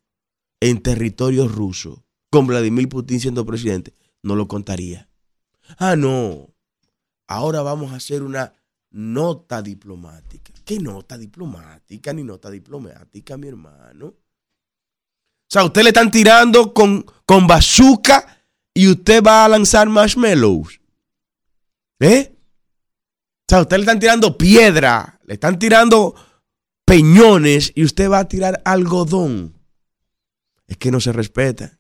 [0.62, 5.10] en territorio ruso, con Vladimir Putin siendo presidente, no lo contaría.
[5.78, 6.55] Ah, no.
[7.28, 8.54] Ahora vamos a hacer una
[8.92, 10.54] nota diplomática.
[10.64, 12.14] ¿Qué nota diplomática?
[12.14, 14.08] Ni nota diplomática, mi hermano.
[14.08, 14.16] O
[15.50, 20.80] sea, usted le están tirando con, con bazooka y usted va a lanzar marshmallows.
[22.00, 22.36] ¿Eh?
[22.36, 26.16] O sea, usted le están tirando piedra, le están tirando
[26.84, 29.56] peñones y usted va a tirar algodón.
[30.68, 31.80] Es que no se respeta.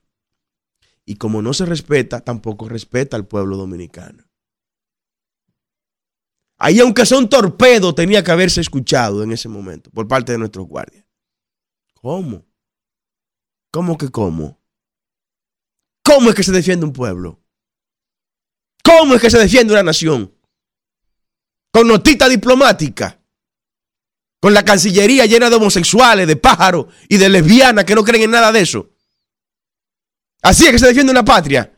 [1.06, 4.25] Y como no se respeta, tampoco respeta al pueblo dominicano.
[6.66, 10.40] Ahí, aunque sea un torpedo, tenía que haberse escuchado en ese momento por parte de
[10.40, 11.06] nuestros guardias.
[11.94, 12.44] ¿Cómo?
[13.70, 14.60] ¿Cómo que cómo?
[16.04, 17.40] ¿Cómo es que se defiende un pueblo?
[18.84, 20.34] ¿Cómo es que se defiende una nación?
[21.72, 23.22] Con notita diplomática.
[24.42, 28.32] Con la Cancillería llena de homosexuales, de pájaros y de lesbianas que no creen en
[28.32, 28.90] nada de eso.
[30.42, 31.72] Así es que se defiende una patria.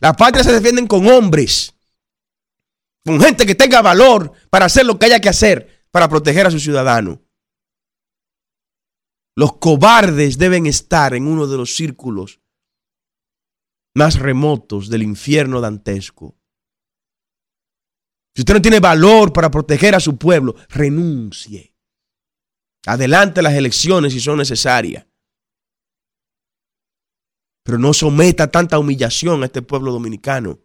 [0.00, 1.73] La patria se defienden con hombres
[3.04, 6.50] con gente que tenga valor para hacer lo que haya que hacer para proteger a
[6.50, 7.22] su ciudadano.
[9.36, 12.40] Los cobardes deben estar en uno de los círculos
[13.94, 16.36] más remotos del infierno dantesco.
[18.34, 21.74] Si usted no tiene valor para proteger a su pueblo, renuncie.
[22.86, 25.06] Adelante las elecciones si son necesarias.
[27.62, 30.63] Pero no someta tanta humillación a este pueblo dominicano.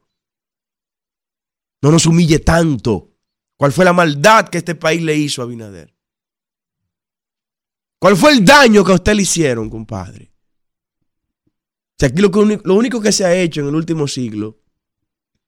[1.81, 3.15] No nos humille tanto.
[3.57, 5.95] ¿Cuál fue la maldad que este país le hizo a Binader?
[7.99, 10.31] ¿Cuál fue el daño que a usted le hicieron, compadre?
[12.01, 14.61] Aquí lo único que se ha hecho en el último siglo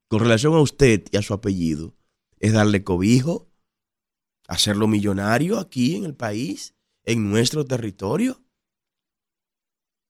[0.09, 1.95] con relación a usted y a su apellido
[2.39, 3.49] es darle cobijo,
[4.47, 6.75] hacerlo millonario aquí en el país,
[7.05, 8.43] en nuestro territorio,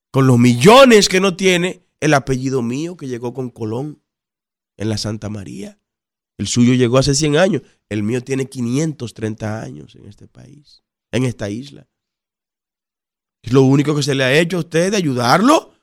[0.10, 4.02] con los millones que no tiene el apellido mío que llegó con Colón
[4.78, 5.81] en la Santa María.
[6.38, 7.62] El suyo llegó hace 100 años.
[7.90, 11.88] El mío tiene 530 años en este país, en esta isla.
[13.42, 15.74] Es lo único que se le ha hecho a usted de ayudarlo.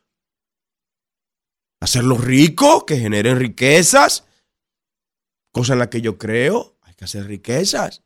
[1.80, 4.26] Hacerlo rico, que generen riquezas.
[5.52, 6.78] Cosa en la que yo creo.
[6.82, 8.02] Hay que hacer riquezas.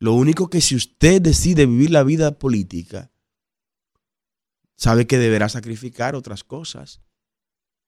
[0.00, 3.10] Lo único que si usted decide vivir la vida política,
[4.76, 7.00] sabe que deberá sacrificar otras cosas.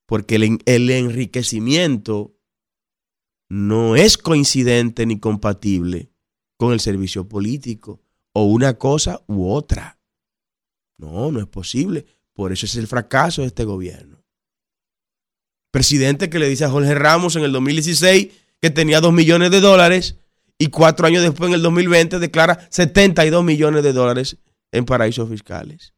[0.07, 2.36] Porque el, el enriquecimiento
[3.49, 6.11] no es coincidente ni compatible
[6.57, 9.99] con el servicio político o una cosa u otra.
[10.99, 12.07] No, no es posible.
[12.33, 14.25] Por eso es el fracaso de este gobierno.
[15.71, 18.29] Presidente que le dice a Jorge Ramos en el 2016
[18.61, 20.17] que tenía 2 millones de dólares
[20.59, 24.39] y cuatro años después, en el 2020, declara 72 millones de dólares
[24.73, 25.95] en paraísos fiscales.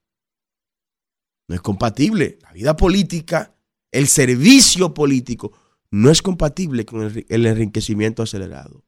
[1.46, 2.38] No es compatible.
[2.42, 3.54] La vida política,
[3.92, 5.52] el servicio político,
[5.90, 8.84] no es compatible con el, enriquecimiento acelerado.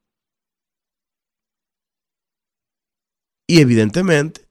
[3.49, 4.49] Y evidentemente,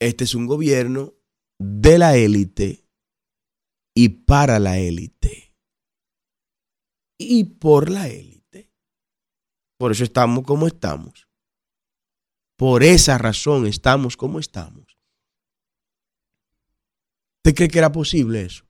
[0.00, 1.14] este es un gobierno
[1.58, 2.86] de la élite
[3.94, 5.54] y para la élite.
[7.18, 8.70] Y por la élite.
[9.78, 11.28] Por eso estamos como estamos.
[12.58, 14.98] Por esa razón estamos como estamos.
[17.38, 18.65] ¿Usted cree que era posible eso?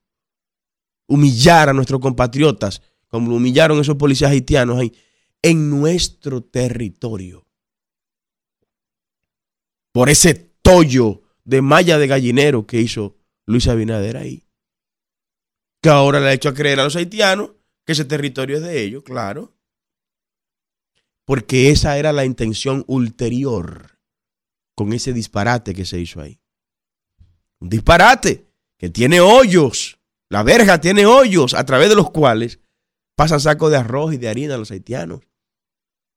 [1.06, 4.92] Humillar a nuestros compatriotas, como humillaron esos policías haitianos ahí,
[5.42, 7.46] en nuestro territorio.
[9.92, 14.44] Por ese tollo de malla de gallinero que hizo Luis Abinader ahí.
[15.80, 17.52] Que ahora le ha hecho a creer a los haitianos
[17.84, 19.54] que ese territorio es de ellos, claro.
[21.24, 23.98] Porque esa era la intención ulterior
[24.74, 26.40] con ese disparate que se hizo ahí.
[27.60, 28.46] Un disparate
[28.76, 29.95] que tiene hoyos
[30.28, 32.60] la verja tiene hoyos a través de los cuales
[33.14, 35.20] pasan sacos de arroz y de harina a los haitianos.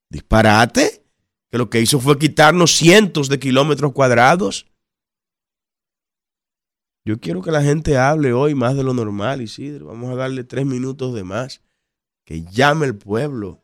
[0.10, 1.03] Disparate.
[1.49, 4.68] que lo que hizo fue quitarnos cientos de kilómetros cuadrados.
[7.03, 9.88] Yo quiero que la gente hable hoy más de lo normal, Isidro.
[9.88, 11.62] Vamos a darle tres minutos de más.
[12.24, 13.64] Que llame el pueblo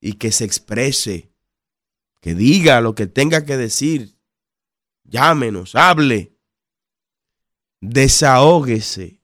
[0.00, 1.30] y que se exprese,
[2.20, 4.18] que diga lo que tenga que decir.
[5.04, 6.36] Llámenos, hable,
[7.80, 9.17] desahóguese.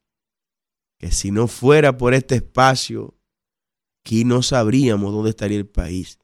[1.05, 3.13] Que si no fuera por este espacio,
[4.01, 6.19] aquí no sabríamos dónde estaría el país.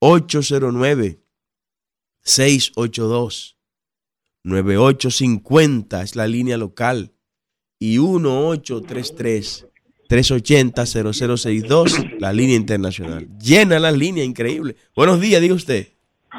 [0.00, 1.22] 809
[2.20, 3.56] 682
[4.44, 7.12] 9850 es la línea local
[7.78, 9.66] y 1833
[10.08, 13.26] 380 0062 la línea internacional.
[13.38, 14.76] Llena la línea, increíble.
[14.94, 15.88] Buenos días, diga usted.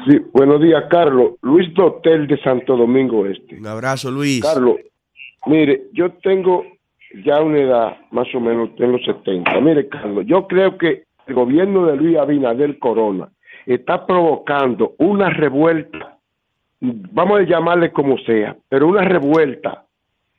[0.06, 1.32] Sí, buenos días, Carlos.
[1.42, 3.56] Luis Dotel de Santo Domingo Este.
[3.58, 4.42] Un abrazo, Luis.
[4.42, 4.76] Carlos,
[5.46, 6.78] mire, yo tengo
[7.24, 9.60] ya una edad, más o menos, tengo 70.
[9.60, 13.28] Mire, Carlos, yo creo que el gobierno de Luis Abinader Corona
[13.66, 16.18] está provocando una revuelta,
[16.80, 19.84] vamos a llamarle como sea, pero una revuelta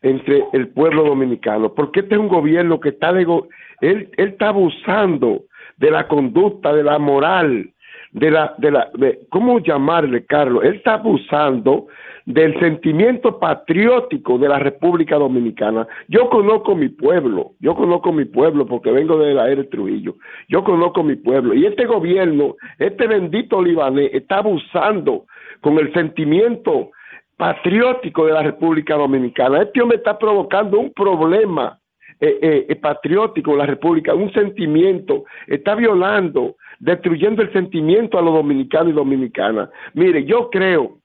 [0.02, 4.50] entre el pueblo dominicano, porque este es un gobierno que está de, él, él está
[4.50, 5.44] abusando
[5.78, 7.70] de la conducta, de la moral,
[8.12, 8.90] de la, de la,
[9.30, 10.64] ¿cómo llamarle, Carlos?
[10.64, 11.88] Él está abusando
[12.26, 15.88] del sentimiento patriótico de la República Dominicana.
[16.08, 20.16] Yo conozco mi pueblo, yo conozco mi pueblo porque vengo de la era Trujillo,
[20.50, 21.54] yo conozco mi pueblo.
[21.54, 25.26] Y este gobierno, este bendito libanés, está abusando
[25.62, 26.92] con el sentimiento
[27.38, 29.64] patriótico de la República Dominicana.
[29.64, 31.80] Este hombre está provocando un problema
[32.20, 38.36] eh, eh, patriótico de la República, un sentimiento, está violando, destruyendo el sentimiento a los
[38.36, 39.70] dominicanos y dominicanas.
[39.96, 41.01] Mire, yo creo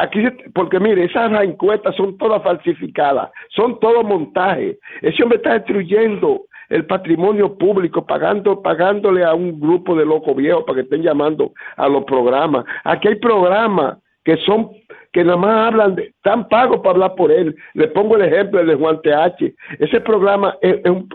[0.00, 4.78] aquí, porque mire, esas encuestas son todas falsificadas, son todo montaje.
[5.02, 10.64] Ese hombre está destruyendo el patrimonio público, pagando, pagándole a un grupo de locos viejos
[10.64, 12.64] para que estén llamando a los programas.
[12.84, 14.70] Aquí hay programas que son
[15.12, 17.54] que nada más hablan de, están pagos para hablar por él.
[17.74, 19.52] Le pongo el ejemplo de Juan TH.
[19.78, 21.08] Ese programa es, un,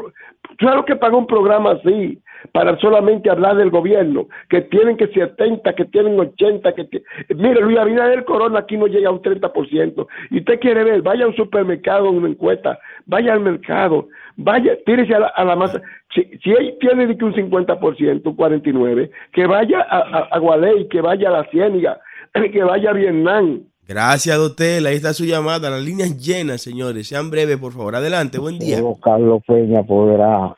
[0.58, 2.20] claro que paga un programa así
[2.52, 6.88] para solamente hablar del gobierno, que tienen que 70, que tienen 80, que
[7.36, 10.08] mire Luis Abinader Corona aquí no llega a un 30%.
[10.30, 15.16] Y usted quiere ver, vaya a un supermercado, una encuesta, vaya al mercado, vaya, tírese
[15.16, 15.82] a la, a la masa.
[16.14, 21.02] Si, si él tiene un 50%, un 49%, que vaya a, a, a Gualey, que
[21.02, 22.00] vaya a la Ciéniga,
[22.52, 23.64] que vaya a Vietnam.
[23.88, 24.86] Gracias, Dotel.
[24.88, 25.70] Ahí está su llamada.
[25.70, 27.08] Las líneas llenas, señores.
[27.08, 27.96] Sean breves, por favor.
[27.96, 28.40] Adelante.
[28.40, 28.78] Buen día.
[29.02, 30.56] Carlos Peña podrá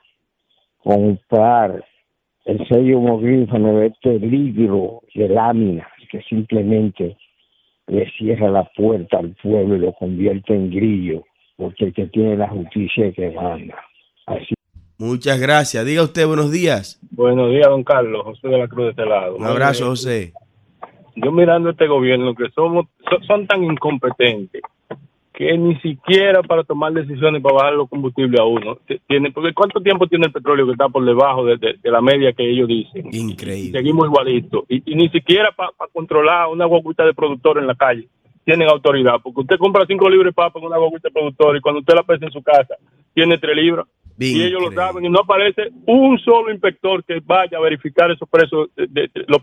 [0.81, 1.83] comprar
[2.45, 7.17] el sello homogrífano de este libro de láminas que simplemente
[7.87, 11.25] le cierra la puerta al pueblo y lo convierte en grillo,
[11.57, 13.75] porque el que tiene la justicia es que manda.
[14.25, 14.53] Así.
[14.97, 15.85] Muchas gracias.
[15.85, 16.97] Diga usted buenos días.
[17.11, 18.23] Buenos días, don Carlos.
[18.23, 19.35] José de la Cruz de este lado.
[19.35, 20.31] Un abrazo, José
[21.17, 22.85] yo mirando este gobierno que somos
[23.27, 24.61] son, tan incompetentes
[25.33, 29.81] que ni siquiera para tomar decisiones para bajar los combustibles a uno tiene porque cuánto
[29.81, 33.77] tiempo tiene el petróleo que está por debajo de, la media que ellos dicen increíble.
[33.77, 34.63] Seguimos igualitos.
[34.69, 38.07] Y, ni siquiera para controlar una guaguita de productor en la calle
[38.47, 41.59] tienen autoridad porque usted compra cinco libras de papa en una guaguita de productor y
[41.59, 42.75] cuando usted la pesa en su casa
[43.13, 43.85] tiene tres libras
[44.17, 48.27] y ellos lo saben y no aparece un solo inspector que vaya a verificar esos
[48.29, 49.41] precios, de, los,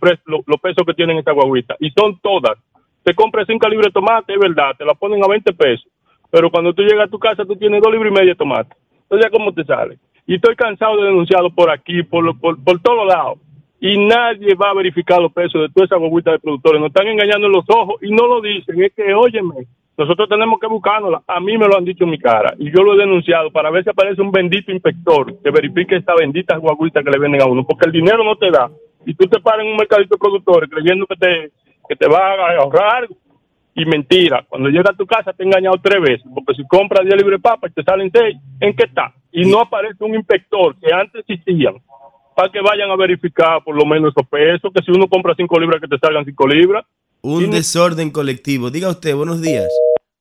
[0.61, 1.77] pesos que tienen esta guaguita.
[1.79, 2.59] Y son todas.
[3.05, 5.87] Te compras cinco libras de tomate, es verdad, te la ponen a 20 pesos.
[6.31, 8.75] Pero cuando tú llegas a tu casa, tú tienes dos libras y media de tomate.
[9.03, 9.99] Entonces, ¿cómo te sale?
[10.27, 13.39] Y estoy cansado de denunciarlo por aquí, por, por, por todos lados.
[13.87, 16.81] Y nadie va a verificar los precios de toda esa guaguita de productores.
[16.81, 18.83] Nos están engañando en los ojos y no lo dicen.
[18.83, 19.67] Es que, óyeme,
[19.99, 21.21] nosotros tenemos que buscárnosla.
[21.27, 23.71] A mí me lo han dicho en mi cara y yo lo he denunciado para
[23.71, 27.45] ver si aparece un bendito inspector que verifique esta bendita guaguita que le venden a
[27.45, 28.71] uno, porque el dinero no te da.
[29.05, 31.53] Y tú te paras en un mercadito de productores creyendo que te,
[31.87, 33.07] que te va a ahorrar
[33.75, 34.47] y mentira.
[34.49, 37.37] Cuando llega a tu casa te he engañado tres veces, porque si compras 10 libres
[37.37, 39.13] de papa y te salen seis, ¿en qué está?
[39.31, 41.75] Y no aparece un inspector que antes existían
[42.35, 45.59] para que vayan a verificar por lo menos esos pesos, que si uno compra cinco
[45.59, 46.85] libras que te salgan cinco libras
[47.25, 48.71] un desorden colectivo.
[48.71, 49.67] Diga usted, buenos días.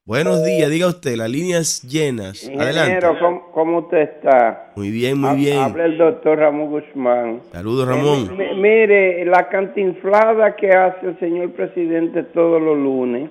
[0.06, 2.50] Buenos días, diga usted, las líneas llenas.
[2.58, 3.06] Adelante.
[3.20, 4.72] ¿cómo, ¿cómo, usted está?
[4.76, 5.60] Muy bien, muy bien.
[5.60, 7.42] Habla el doctor Ramón Guzmán.
[7.52, 8.38] Saludos, Ramón.
[8.62, 13.30] mire, la cantinflada que hace el señor presidente todos los lunes,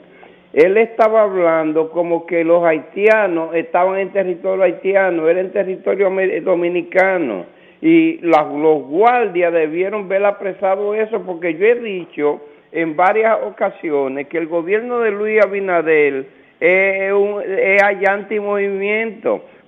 [0.52, 6.10] él estaba hablando como que los haitianos estaban en territorio haitiano, era en territorio
[6.42, 7.46] dominicano.
[7.82, 14.38] Y los guardias debieron ver apresado eso, porque yo he dicho en varias ocasiones que
[14.38, 16.26] el gobierno de Luis Abinader
[16.60, 18.14] es, un, es allá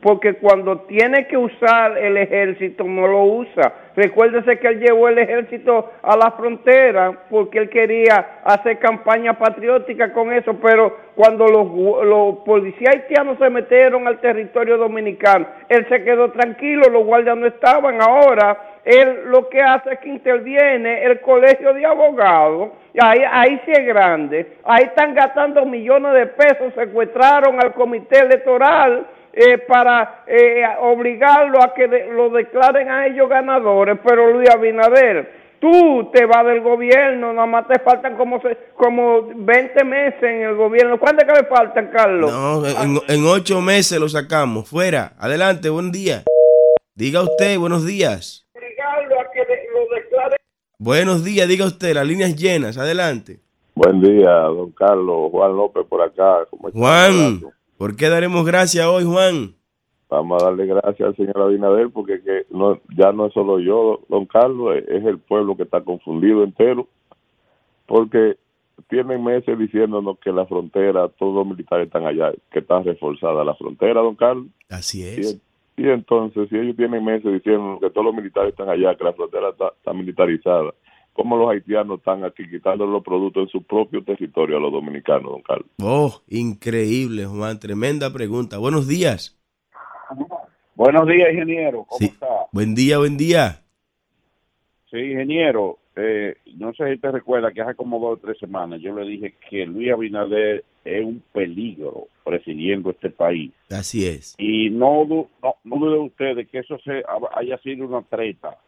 [0.01, 3.75] porque cuando tiene que usar el ejército no lo usa.
[3.97, 10.13] Recuérdese que él llevó el ejército a la frontera porque él quería hacer campaña patriótica
[10.13, 16.03] con eso, pero cuando los, los policías haitianos se metieron al territorio dominicano, él se
[16.03, 18.03] quedó tranquilo, los guardias no estaban.
[18.03, 22.71] Ahora él lo que hace es que interviene el colegio de abogados,
[23.01, 29.07] ahí, ahí sí es grande, ahí están gastando millones de pesos, secuestraron al comité electoral
[29.37, 36.11] eh, para eh, obligarlo a que lo declaren a ellos ganadores, pero Luis Abinader, tú
[36.13, 38.41] te vas del gobierno, nada más te faltan como
[38.77, 41.01] como 20 meses en el gobierno.
[41.01, 42.31] ¿Cuánto que le faltan, Carlos?
[42.31, 44.69] No, en, en ocho meses lo sacamos.
[44.69, 45.13] Fuera.
[45.19, 46.23] Adelante, buen día.
[46.95, 48.47] Diga usted, buenos días.
[50.79, 53.39] Buenos días, diga usted, las líneas llenas, adelante.
[53.75, 56.47] Buen día, don Carlos, Juan López por acá.
[56.73, 57.41] Juan,
[57.79, 59.55] ¿por qué daremos gracias hoy, Juan?
[60.09, 64.01] Vamos a darle gracias al señor Abinader porque que no, ya no es solo yo,
[64.09, 66.87] don Carlos, es el pueblo que está confundido entero,
[67.87, 68.37] porque
[68.89, 73.55] tienen meses diciéndonos que la frontera, todos los militares están allá, que está reforzada la
[73.55, 74.47] frontera, don Carlos.
[74.69, 75.41] Así es.
[75.77, 79.13] Y entonces, si ellos tienen meses diciendo que todos los militares están allá, que la
[79.13, 80.73] frontera está, militarizada,
[81.15, 85.33] ¿cómo los haitianos están aquí quitando los productos en su propio territorio a los dominicanos,
[85.33, 85.69] don Carlos?
[85.83, 87.59] Oh, increíble, Juan.
[87.59, 88.59] Tremenda pregunta.
[88.59, 89.41] Buenos días.
[90.75, 91.85] Buenos días, ingeniero.
[91.89, 92.27] ¿Cómo está?
[92.53, 93.63] Buen día, buen día.
[94.91, 95.79] Sí, ingeniero.
[95.97, 99.09] Eh, no sé si te recuerda que hace como dos o tres semanas yo le
[99.09, 103.53] dije que Luis Abinader es un peligro presidiendo este país.
[103.71, 104.35] Así es.
[104.39, 105.29] Y no, no,
[105.63, 107.05] no dude usted que eso se
[107.37, 108.59] haya sido una treta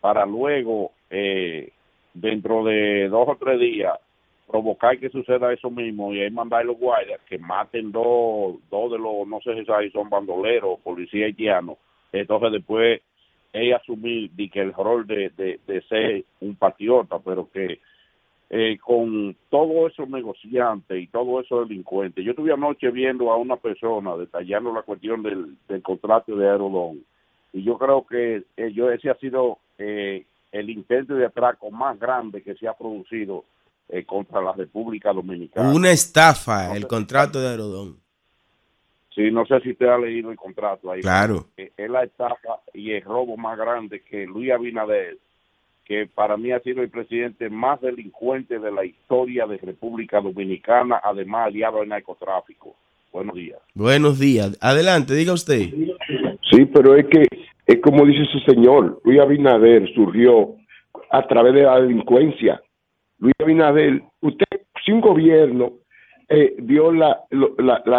[0.00, 1.72] para luego, eh,
[2.20, 3.98] dentro de dos o tres días,
[4.46, 8.98] provocar que suceda eso mismo y ahí mandar los guardias que maten dos, dos de
[8.98, 11.76] los, no sé si son bandoleros policías haitianos.
[12.12, 13.02] Entonces después
[13.52, 17.80] ella asumir que el rol de, de, ser un patriota, pero que
[18.50, 22.24] eh, con todos esos negociantes y todos esos delincuentes.
[22.24, 27.04] Yo estuve anoche viendo a una persona detallando la cuestión del, del contrato de Aerodón
[27.52, 31.98] y yo creo que eh, yo ese ha sido eh, el intento de atraco más
[31.98, 33.44] grande que se ha producido
[34.06, 35.72] contra la República Dominicana.
[35.72, 37.96] Una estafa, el contrato de Aerodón.
[39.14, 41.00] Sí, no sé si usted ha leído el contrato ahí.
[41.00, 41.46] Claro.
[41.56, 45.16] Es la estafa y el robo más grande que Luis Abinader,
[45.84, 51.00] que para mí ha sido el presidente más delincuente de la historia de República Dominicana,
[51.02, 52.76] además aliado al narcotráfico.
[53.10, 53.58] Buenos días.
[53.74, 54.56] Buenos días.
[54.60, 55.70] Adelante, diga usted.
[56.50, 57.26] Sí, pero es que
[57.68, 60.54] es como dice su señor, Luis Abinader surgió
[61.10, 62.62] a través de la delincuencia.
[63.18, 64.46] Luis Abinader, usted,
[64.82, 65.72] si un gobierno
[66.30, 67.20] eh, dio la,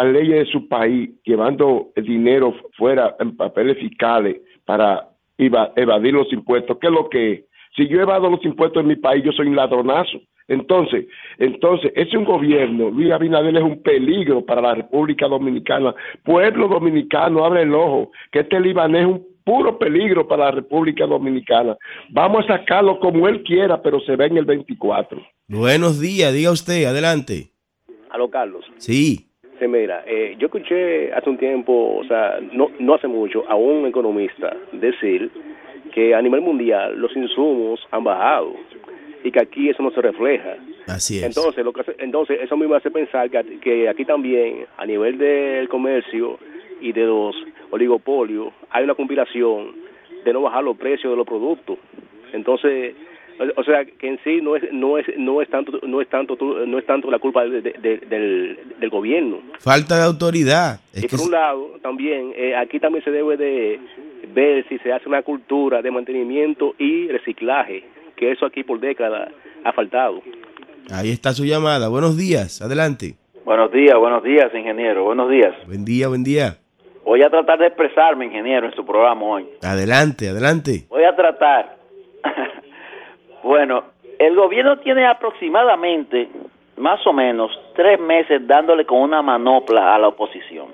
[0.04, 5.08] leyes de su país llevando dinero fuera en papeles fiscales para
[5.38, 6.76] evadir los impuestos.
[6.80, 7.44] ¿Qué es lo que es?
[7.76, 10.18] Si yo evado los impuestos en mi país, yo soy un ladronazo.
[10.48, 11.06] Entonces,
[11.38, 15.94] entonces, es un gobierno, Luis Abinader es un peligro para la República Dominicana.
[16.24, 21.04] Pueblo dominicano, abre el ojo, que este libanés es un puro peligro para la República
[21.06, 21.76] Dominicana.
[22.10, 25.20] Vamos a sacarlo como él quiera, pero se ve en el 24.
[25.48, 27.50] Buenos días, diga usted, adelante.
[28.10, 28.64] Aló, Carlos.
[28.76, 29.26] Sí.
[29.58, 33.56] Sí, mira, eh, yo escuché hace un tiempo, o sea, no, no hace mucho, a
[33.56, 35.32] un economista decir
[35.92, 38.54] que a nivel mundial los insumos han bajado
[39.24, 40.58] y que aquí eso no se refleja.
[40.86, 41.24] Así es.
[41.24, 45.68] Entonces, lo que entonces eso me hace pensar que, que aquí también, a nivel del
[45.68, 46.38] comercio
[46.80, 47.34] y de los
[47.70, 49.74] oligopolios, hay una conspiración
[50.24, 51.78] de no bajar los precios de los productos.
[52.32, 52.94] Entonces,
[53.56, 56.36] o sea que en sí no es no es no es tanto no es tanto
[56.66, 59.40] no es tanto la culpa del, del, gobierno.
[59.58, 60.80] Falta de autoridad.
[60.94, 63.80] Y por un lado también eh, aquí también se debe de
[64.34, 67.84] ver si se hace una cultura de mantenimiento y reciclaje
[68.16, 69.30] que eso aquí por décadas
[69.64, 70.22] ha faltado.
[70.92, 71.88] Ahí está su llamada.
[71.88, 72.60] Buenos días.
[72.60, 73.14] Adelante.
[73.44, 75.04] Buenos días buenos días ingeniero.
[75.04, 75.54] Buenos días.
[75.66, 76.58] Buen día buen día
[77.10, 81.76] voy a tratar de expresarme ingeniero en su programa hoy adelante adelante voy a tratar
[83.42, 83.84] Bueno,
[84.18, 86.28] el gobierno tiene aproximadamente,
[86.76, 90.68] más o menos, tres meses dándole con una manopla a la oposición.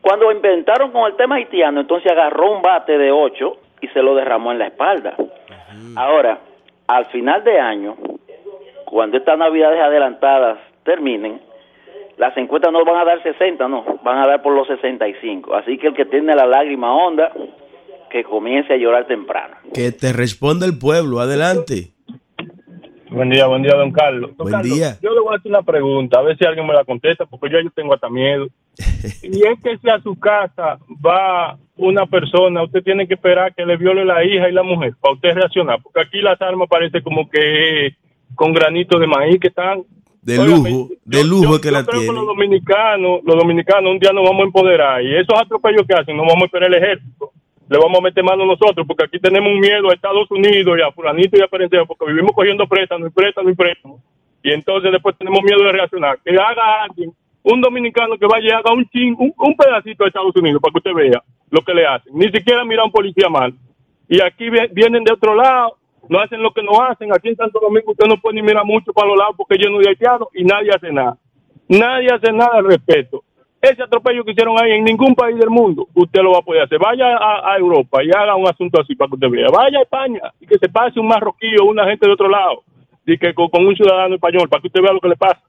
[0.00, 4.14] Cuando inventaron con el tema haitiano, entonces agarró un bate de ocho y se lo
[4.14, 5.16] derramó en la espalda.
[5.96, 6.38] Ahora,
[6.86, 7.96] al final de año,
[8.84, 11.40] cuando estas navidades adelantadas terminen,
[12.18, 15.54] las encuestas no van a dar 60, no, van a dar por los 65.
[15.54, 17.32] Así que el que tiene la lágrima honda,
[18.10, 19.56] que comience a llorar temprano.
[19.74, 21.92] Que te responda el pueblo, adelante.
[23.10, 24.36] Buen día, buen día, don Carlos.
[24.36, 24.96] buen día.
[25.00, 27.50] Yo le voy a hacer una pregunta, a ver si alguien me la contesta, porque
[27.50, 28.46] yo, yo tengo hasta miedo.
[29.22, 33.64] y es que si a su casa va una persona, usted tiene que esperar que
[33.64, 37.02] le viole la hija y la mujer para usted reaccionar, porque aquí las armas parece
[37.02, 37.94] como que
[38.34, 39.84] con granitos de maíz que están
[40.26, 42.14] de lujo, de lujo que la tienen.
[42.16, 46.16] los dominicanos, los dominicanos un día nos vamos a empoderar y esos atropellos que hacen,
[46.16, 47.30] no vamos a esperar el ejército,
[47.68, 50.82] le vamos a meter mano nosotros, porque aquí tenemos un miedo a Estados Unidos y
[50.82, 54.00] a fulanito y a Perenteo, porque vivimos cogiendo préstamos y préstamos y préstamos,
[54.42, 56.18] y entonces después tenemos miedo de reaccionar.
[56.24, 57.12] Que haga alguien,
[57.44, 60.78] un dominicano que vaya y haga un, ching, un, pedacito de Estados Unidos para que
[60.78, 62.12] usted vea lo que le hacen.
[62.14, 63.54] Ni siquiera mira a un policía mal.
[64.08, 65.76] Y aquí vienen de otro lado
[66.08, 67.12] no hacen lo que no hacen.
[67.12, 69.60] Aquí en Santo Domingo usted no puede ni mirar mucho para los lados porque es
[69.60, 71.16] lleno de haitianos y nadie hace nada.
[71.68, 73.24] Nadie hace nada al respecto.
[73.60, 76.62] Ese atropello que hicieron ahí en ningún país del mundo, usted lo va a poder
[76.62, 76.78] hacer.
[76.78, 79.48] Vaya a, Europa y haga un asunto así para que usted vea.
[79.50, 82.62] Vaya a España y que se pase un marroquío o una gente de otro lado
[83.06, 85.40] y que con, un ciudadano español para que usted vea lo que le pasa.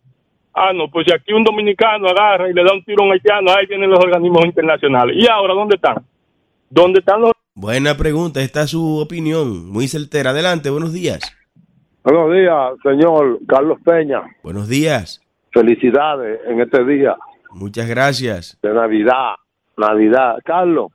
[0.53, 3.12] Ah, no, pues si aquí un dominicano agarra y le da un tiro a un
[3.12, 5.16] haitiano, ahí vienen los organismos internacionales.
[5.20, 5.97] ¿Y ahora dónde están?
[6.70, 10.30] ¿Dónde están los Buena pregunta, esta es su opinión, muy certera.
[10.30, 11.22] Adelante, buenos días.
[12.03, 14.22] Buenos días, señor Carlos Peña.
[14.43, 15.26] Buenos días.
[15.51, 17.16] Felicidades en este día.
[17.49, 18.60] Muchas gracias.
[18.62, 19.38] De Navidad,
[19.76, 20.36] Navidad.
[20.45, 20.91] Carlos,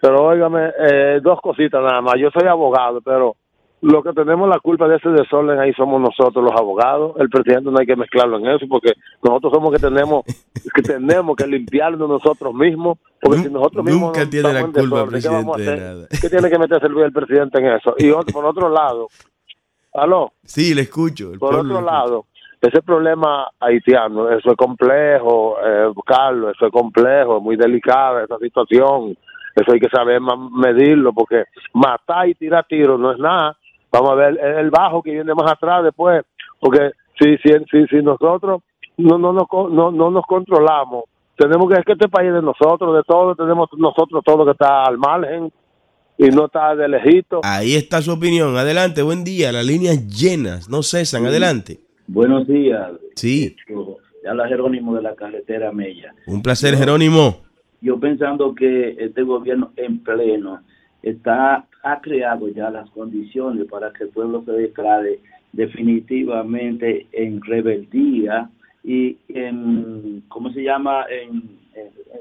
[0.00, 2.14] pero óigame, eh, dos cositas nada más.
[2.18, 3.36] Yo soy abogado, pero
[3.84, 7.14] lo que tenemos la culpa de ese desorden ahí somos nosotros los abogados.
[7.18, 10.24] El presidente no hay que mezclarlo en eso porque nosotros somos que tenemos
[10.74, 12.98] que tenemos que limpiarnos nosotros mismos.
[13.20, 17.12] Porque si nosotros mismos nunca tiene la culpa, presidente, ¿qué, ¿qué tiene que meterse el
[17.12, 17.94] presidente en eso?
[17.98, 19.08] Y por otro lado,
[19.92, 20.32] ¿aló?
[20.42, 21.32] Sí, le escucho.
[21.38, 22.24] por otro lado,
[22.62, 28.38] ese problema haitiano, eso es complejo, eh, Carlos, eso es complejo, es muy delicada esa
[28.38, 29.14] situación.
[29.54, 33.56] Eso hay que saber medirlo porque matar y tirar tiros no es nada
[33.94, 36.24] Vamos a ver el bajo que viene más atrás después,
[36.58, 38.62] porque si si si, si nosotros
[38.96, 41.04] no no nos no, no nos controlamos,
[41.36, 44.82] tenemos que es que este país de nosotros, de todos, tenemos nosotros todo que está
[44.82, 45.52] al margen
[46.18, 47.40] y no está de lejito.
[47.44, 48.56] Ahí está su opinión.
[48.56, 49.52] Adelante, buen día.
[49.52, 51.26] Las líneas llenas, no cesan.
[51.26, 51.78] Adelante.
[52.08, 52.90] Buenos días.
[53.14, 53.54] Sí.
[54.28, 56.12] Habla Jerónimo de la carretera Mella.
[56.26, 57.42] Un placer, Jerónimo.
[57.80, 60.62] Yo pensando que este gobierno en pleno
[61.04, 65.20] está ha creado ya las condiciones para que el pueblo se declare
[65.52, 68.48] definitivamente en rebeldía
[68.82, 71.04] y en, ¿cómo se llama?
[71.10, 71.62] En,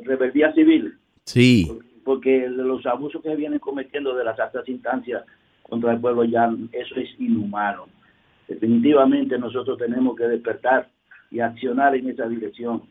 [0.03, 0.95] rebeldía civil.
[1.23, 1.71] Sí.
[2.03, 5.23] Porque los abusos que vienen cometiendo de las altas instancias
[5.61, 7.85] contra el pueblo ya eso es inhumano.
[8.49, 10.89] Definitivamente nosotros tenemos que despertar
[11.31, 12.83] y accionar en esa dirección,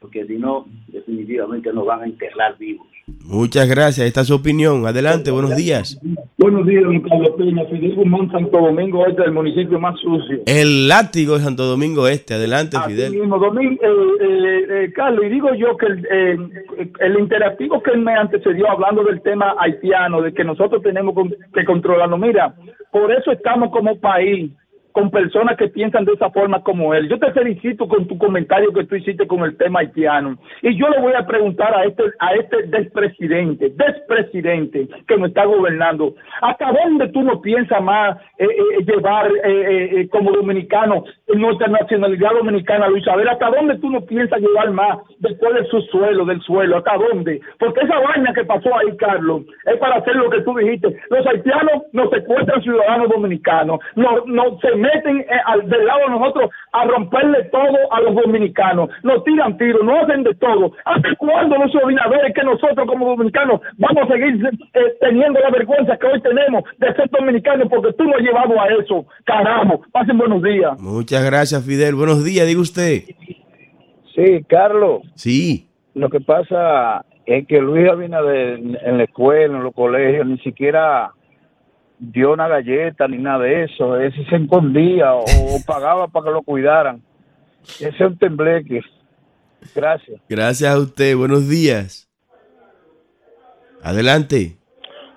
[0.00, 2.86] porque si no, definitivamente nos van a enterrar vivos.
[3.24, 4.06] Muchas gracias.
[4.06, 4.84] Esta es su opinión.
[4.84, 6.00] Adelante, buenos días.
[6.38, 7.64] Buenos días, don Carlos Peña.
[7.66, 10.40] Fidel Guzmán, Santo Domingo Este, el municipio más sucio.
[10.46, 12.34] El látigo de Santo Domingo Este.
[12.34, 13.12] Adelante, Fidel.
[13.12, 13.88] Mismo, Domingo, eh,
[14.20, 16.50] eh, eh, Carlos, y digo yo que el,
[16.98, 21.14] el interactivo que me antecedió hablando del tema haitiano, de que nosotros tenemos
[21.54, 22.54] que controlarlo, mira,
[22.90, 24.50] por eso estamos como país
[24.96, 27.06] con personas que piensan de esa forma como él.
[27.10, 30.38] Yo te felicito con tu comentario que tú hiciste con el tema haitiano.
[30.62, 35.44] Y yo le voy a preguntar a este, a este despresidente, despresidente que nos está
[35.44, 42.30] gobernando, ¿hasta dónde tú no piensas más eh, eh, llevar eh, como dominicano nuestra nacionalidad
[42.32, 43.28] dominicana, Luis Abel?
[43.28, 46.78] ¿Hasta dónde tú no piensas llevar más después de su suelo, del suelo?
[46.78, 47.42] ¿Hasta dónde?
[47.58, 50.96] Porque esa vaina que pasó ahí, Carlos, es para hacer lo que tú dijiste.
[51.10, 56.10] Los haitianos no secuestran ciudadanos dominicanos, no, no se meten eh, al, del lado de
[56.10, 58.90] nosotros a romperle todo a los dominicanos.
[59.02, 60.72] Nos tiran tiros, no hacen de todo.
[60.84, 64.34] ¿Hasta cuándo, Luis Abinader, es que nosotros como dominicanos vamos a seguir
[64.74, 68.60] eh, teniendo la vergüenza que hoy tenemos de ser dominicanos porque tú nos has llevado
[68.60, 69.06] a eso?
[69.24, 70.80] Caramba, pasen buenos días.
[70.80, 71.94] Muchas gracias, Fidel.
[71.94, 73.02] Buenos días, diga usted.
[74.14, 75.02] Sí, Carlos.
[75.14, 75.68] Sí.
[75.94, 81.10] Lo que pasa es que Luis Abinader en la escuela, en los colegios, ni siquiera
[81.98, 83.98] dio una galleta ni nada de eso.
[83.98, 85.24] Ese se escondía o,
[85.66, 87.02] pagaba para que lo cuidaran.
[87.64, 88.82] Ese es un tembleque.
[89.74, 90.20] Gracias.
[90.28, 91.16] Gracias a usted.
[91.16, 92.08] Buenos días.
[93.82, 94.56] Adelante.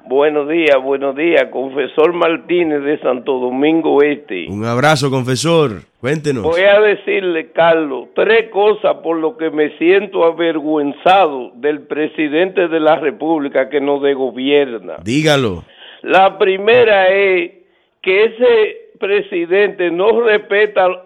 [0.09, 4.47] Buenos días, buenos días, confesor Martínez de Santo Domingo Este.
[4.49, 5.83] Un abrazo, confesor.
[6.01, 6.41] Cuéntenos.
[6.41, 12.79] Voy a decirle, Carlos, tres cosas por lo que me siento avergüenzado del presidente de
[12.79, 14.95] la República que nos degobierna.
[15.03, 15.63] Dígalo.
[16.01, 17.51] La primera es
[18.01, 21.01] que ese presidente no respeta al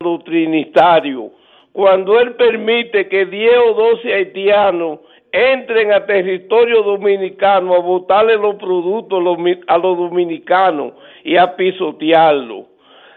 [0.00, 1.30] doctrinitario
[1.72, 8.56] cuando él permite que 10 o 12 haitianos entren a territorio dominicano a botarle los
[8.56, 9.22] productos
[9.66, 12.66] a los dominicanos y a pisotearlo.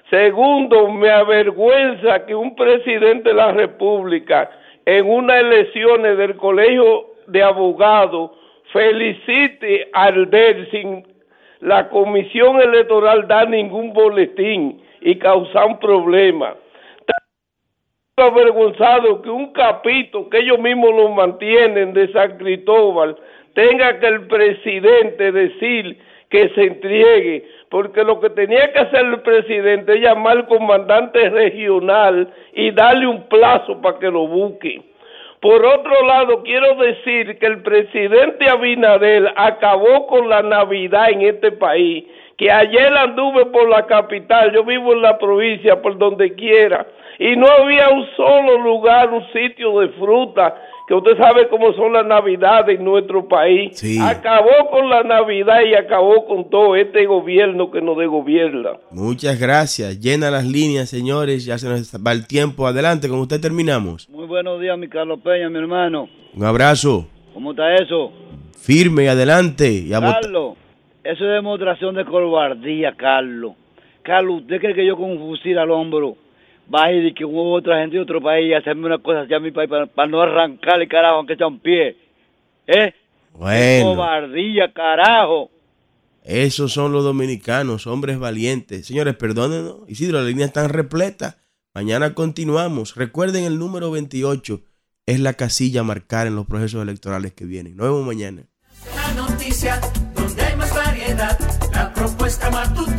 [0.10, 4.50] Segundo, me avergüenza que un presidente de la República
[4.86, 8.32] en unas elecciones del colegio de abogados
[8.72, 11.06] felicite al DER sin
[11.62, 16.56] la comisión electoral da ningún boletín y causan problemas.
[18.18, 23.16] avergonzado que un capito que ellos mismos lo mantienen de San Cristóbal
[23.54, 25.98] tenga que el presidente decir
[26.30, 31.30] que se entregue, porque lo que tenía que hacer el presidente es llamar al comandante
[31.30, 34.82] regional y darle un plazo para que lo busque.
[35.42, 41.54] Por otro lado, quiero decir que el presidente Abinadel acabó con la Navidad en este
[41.54, 42.04] país,
[42.38, 46.86] que ayer anduve por la capital, yo vivo en la provincia, por donde quiera,
[47.20, 50.56] y no había un solo lugar, un sitio de fruta,
[50.90, 53.80] que usted sabe cómo son las navidades en nuestro país.
[54.02, 58.72] Acabó con la Navidad y acabó con todo este gobierno que nos desgobierna.
[58.90, 60.00] Muchas gracias.
[60.00, 61.46] Llena las líneas, señores.
[61.46, 62.66] Ya se nos va el tiempo.
[62.66, 64.10] Adelante, con usted terminamos.
[64.10, 66.10] Muy buenos días, mi Carlos Peña, mi hermano.
[66.34, 67.06] Un abrazo.
[67.36, 68.12] ¿Cómo está eso?
[68.58, 69.70] Firme y adelante.
[69.72, 70.58] Y Carlos,
[71.04, 73.54] eso es demostración de cobardía, Carlos.
[74.02, 76.18] Carlos, ¿usted cree que yo con un fusil al hombro
[76.74, 79.40] va y que hubo otra gente de otro país y hacerme una cosa así a
[79.40, 81.98] mi país para, no arrancarle, carajo, aunque sea un pie.
[82.68, 82.94] ¿Eh?
[83.34, 83.96] Bueno.
[83.96, 85.50] Cobardía, carajo.
[86.24, 88.86] Esos son los dominicanos, hombres valientes.
[88.86, 89.78] Señores, perdónenos.
[89.88, 91.38] Isidro, la línea está repleta.
[91.74, 92.96] Mañana continuamos.
[92.96, 94.62] Recuerden el número 28.
[95.06, 97.76] Es la casilla a marcar en los procesos electorales que vienen.
[97.76, 98.44] Nos vemos mañana.
[98.96, 99.80] La noticia
[100.14, 101.40] donde hay más variedad.
[101.74, 102.99] La propuesta matutina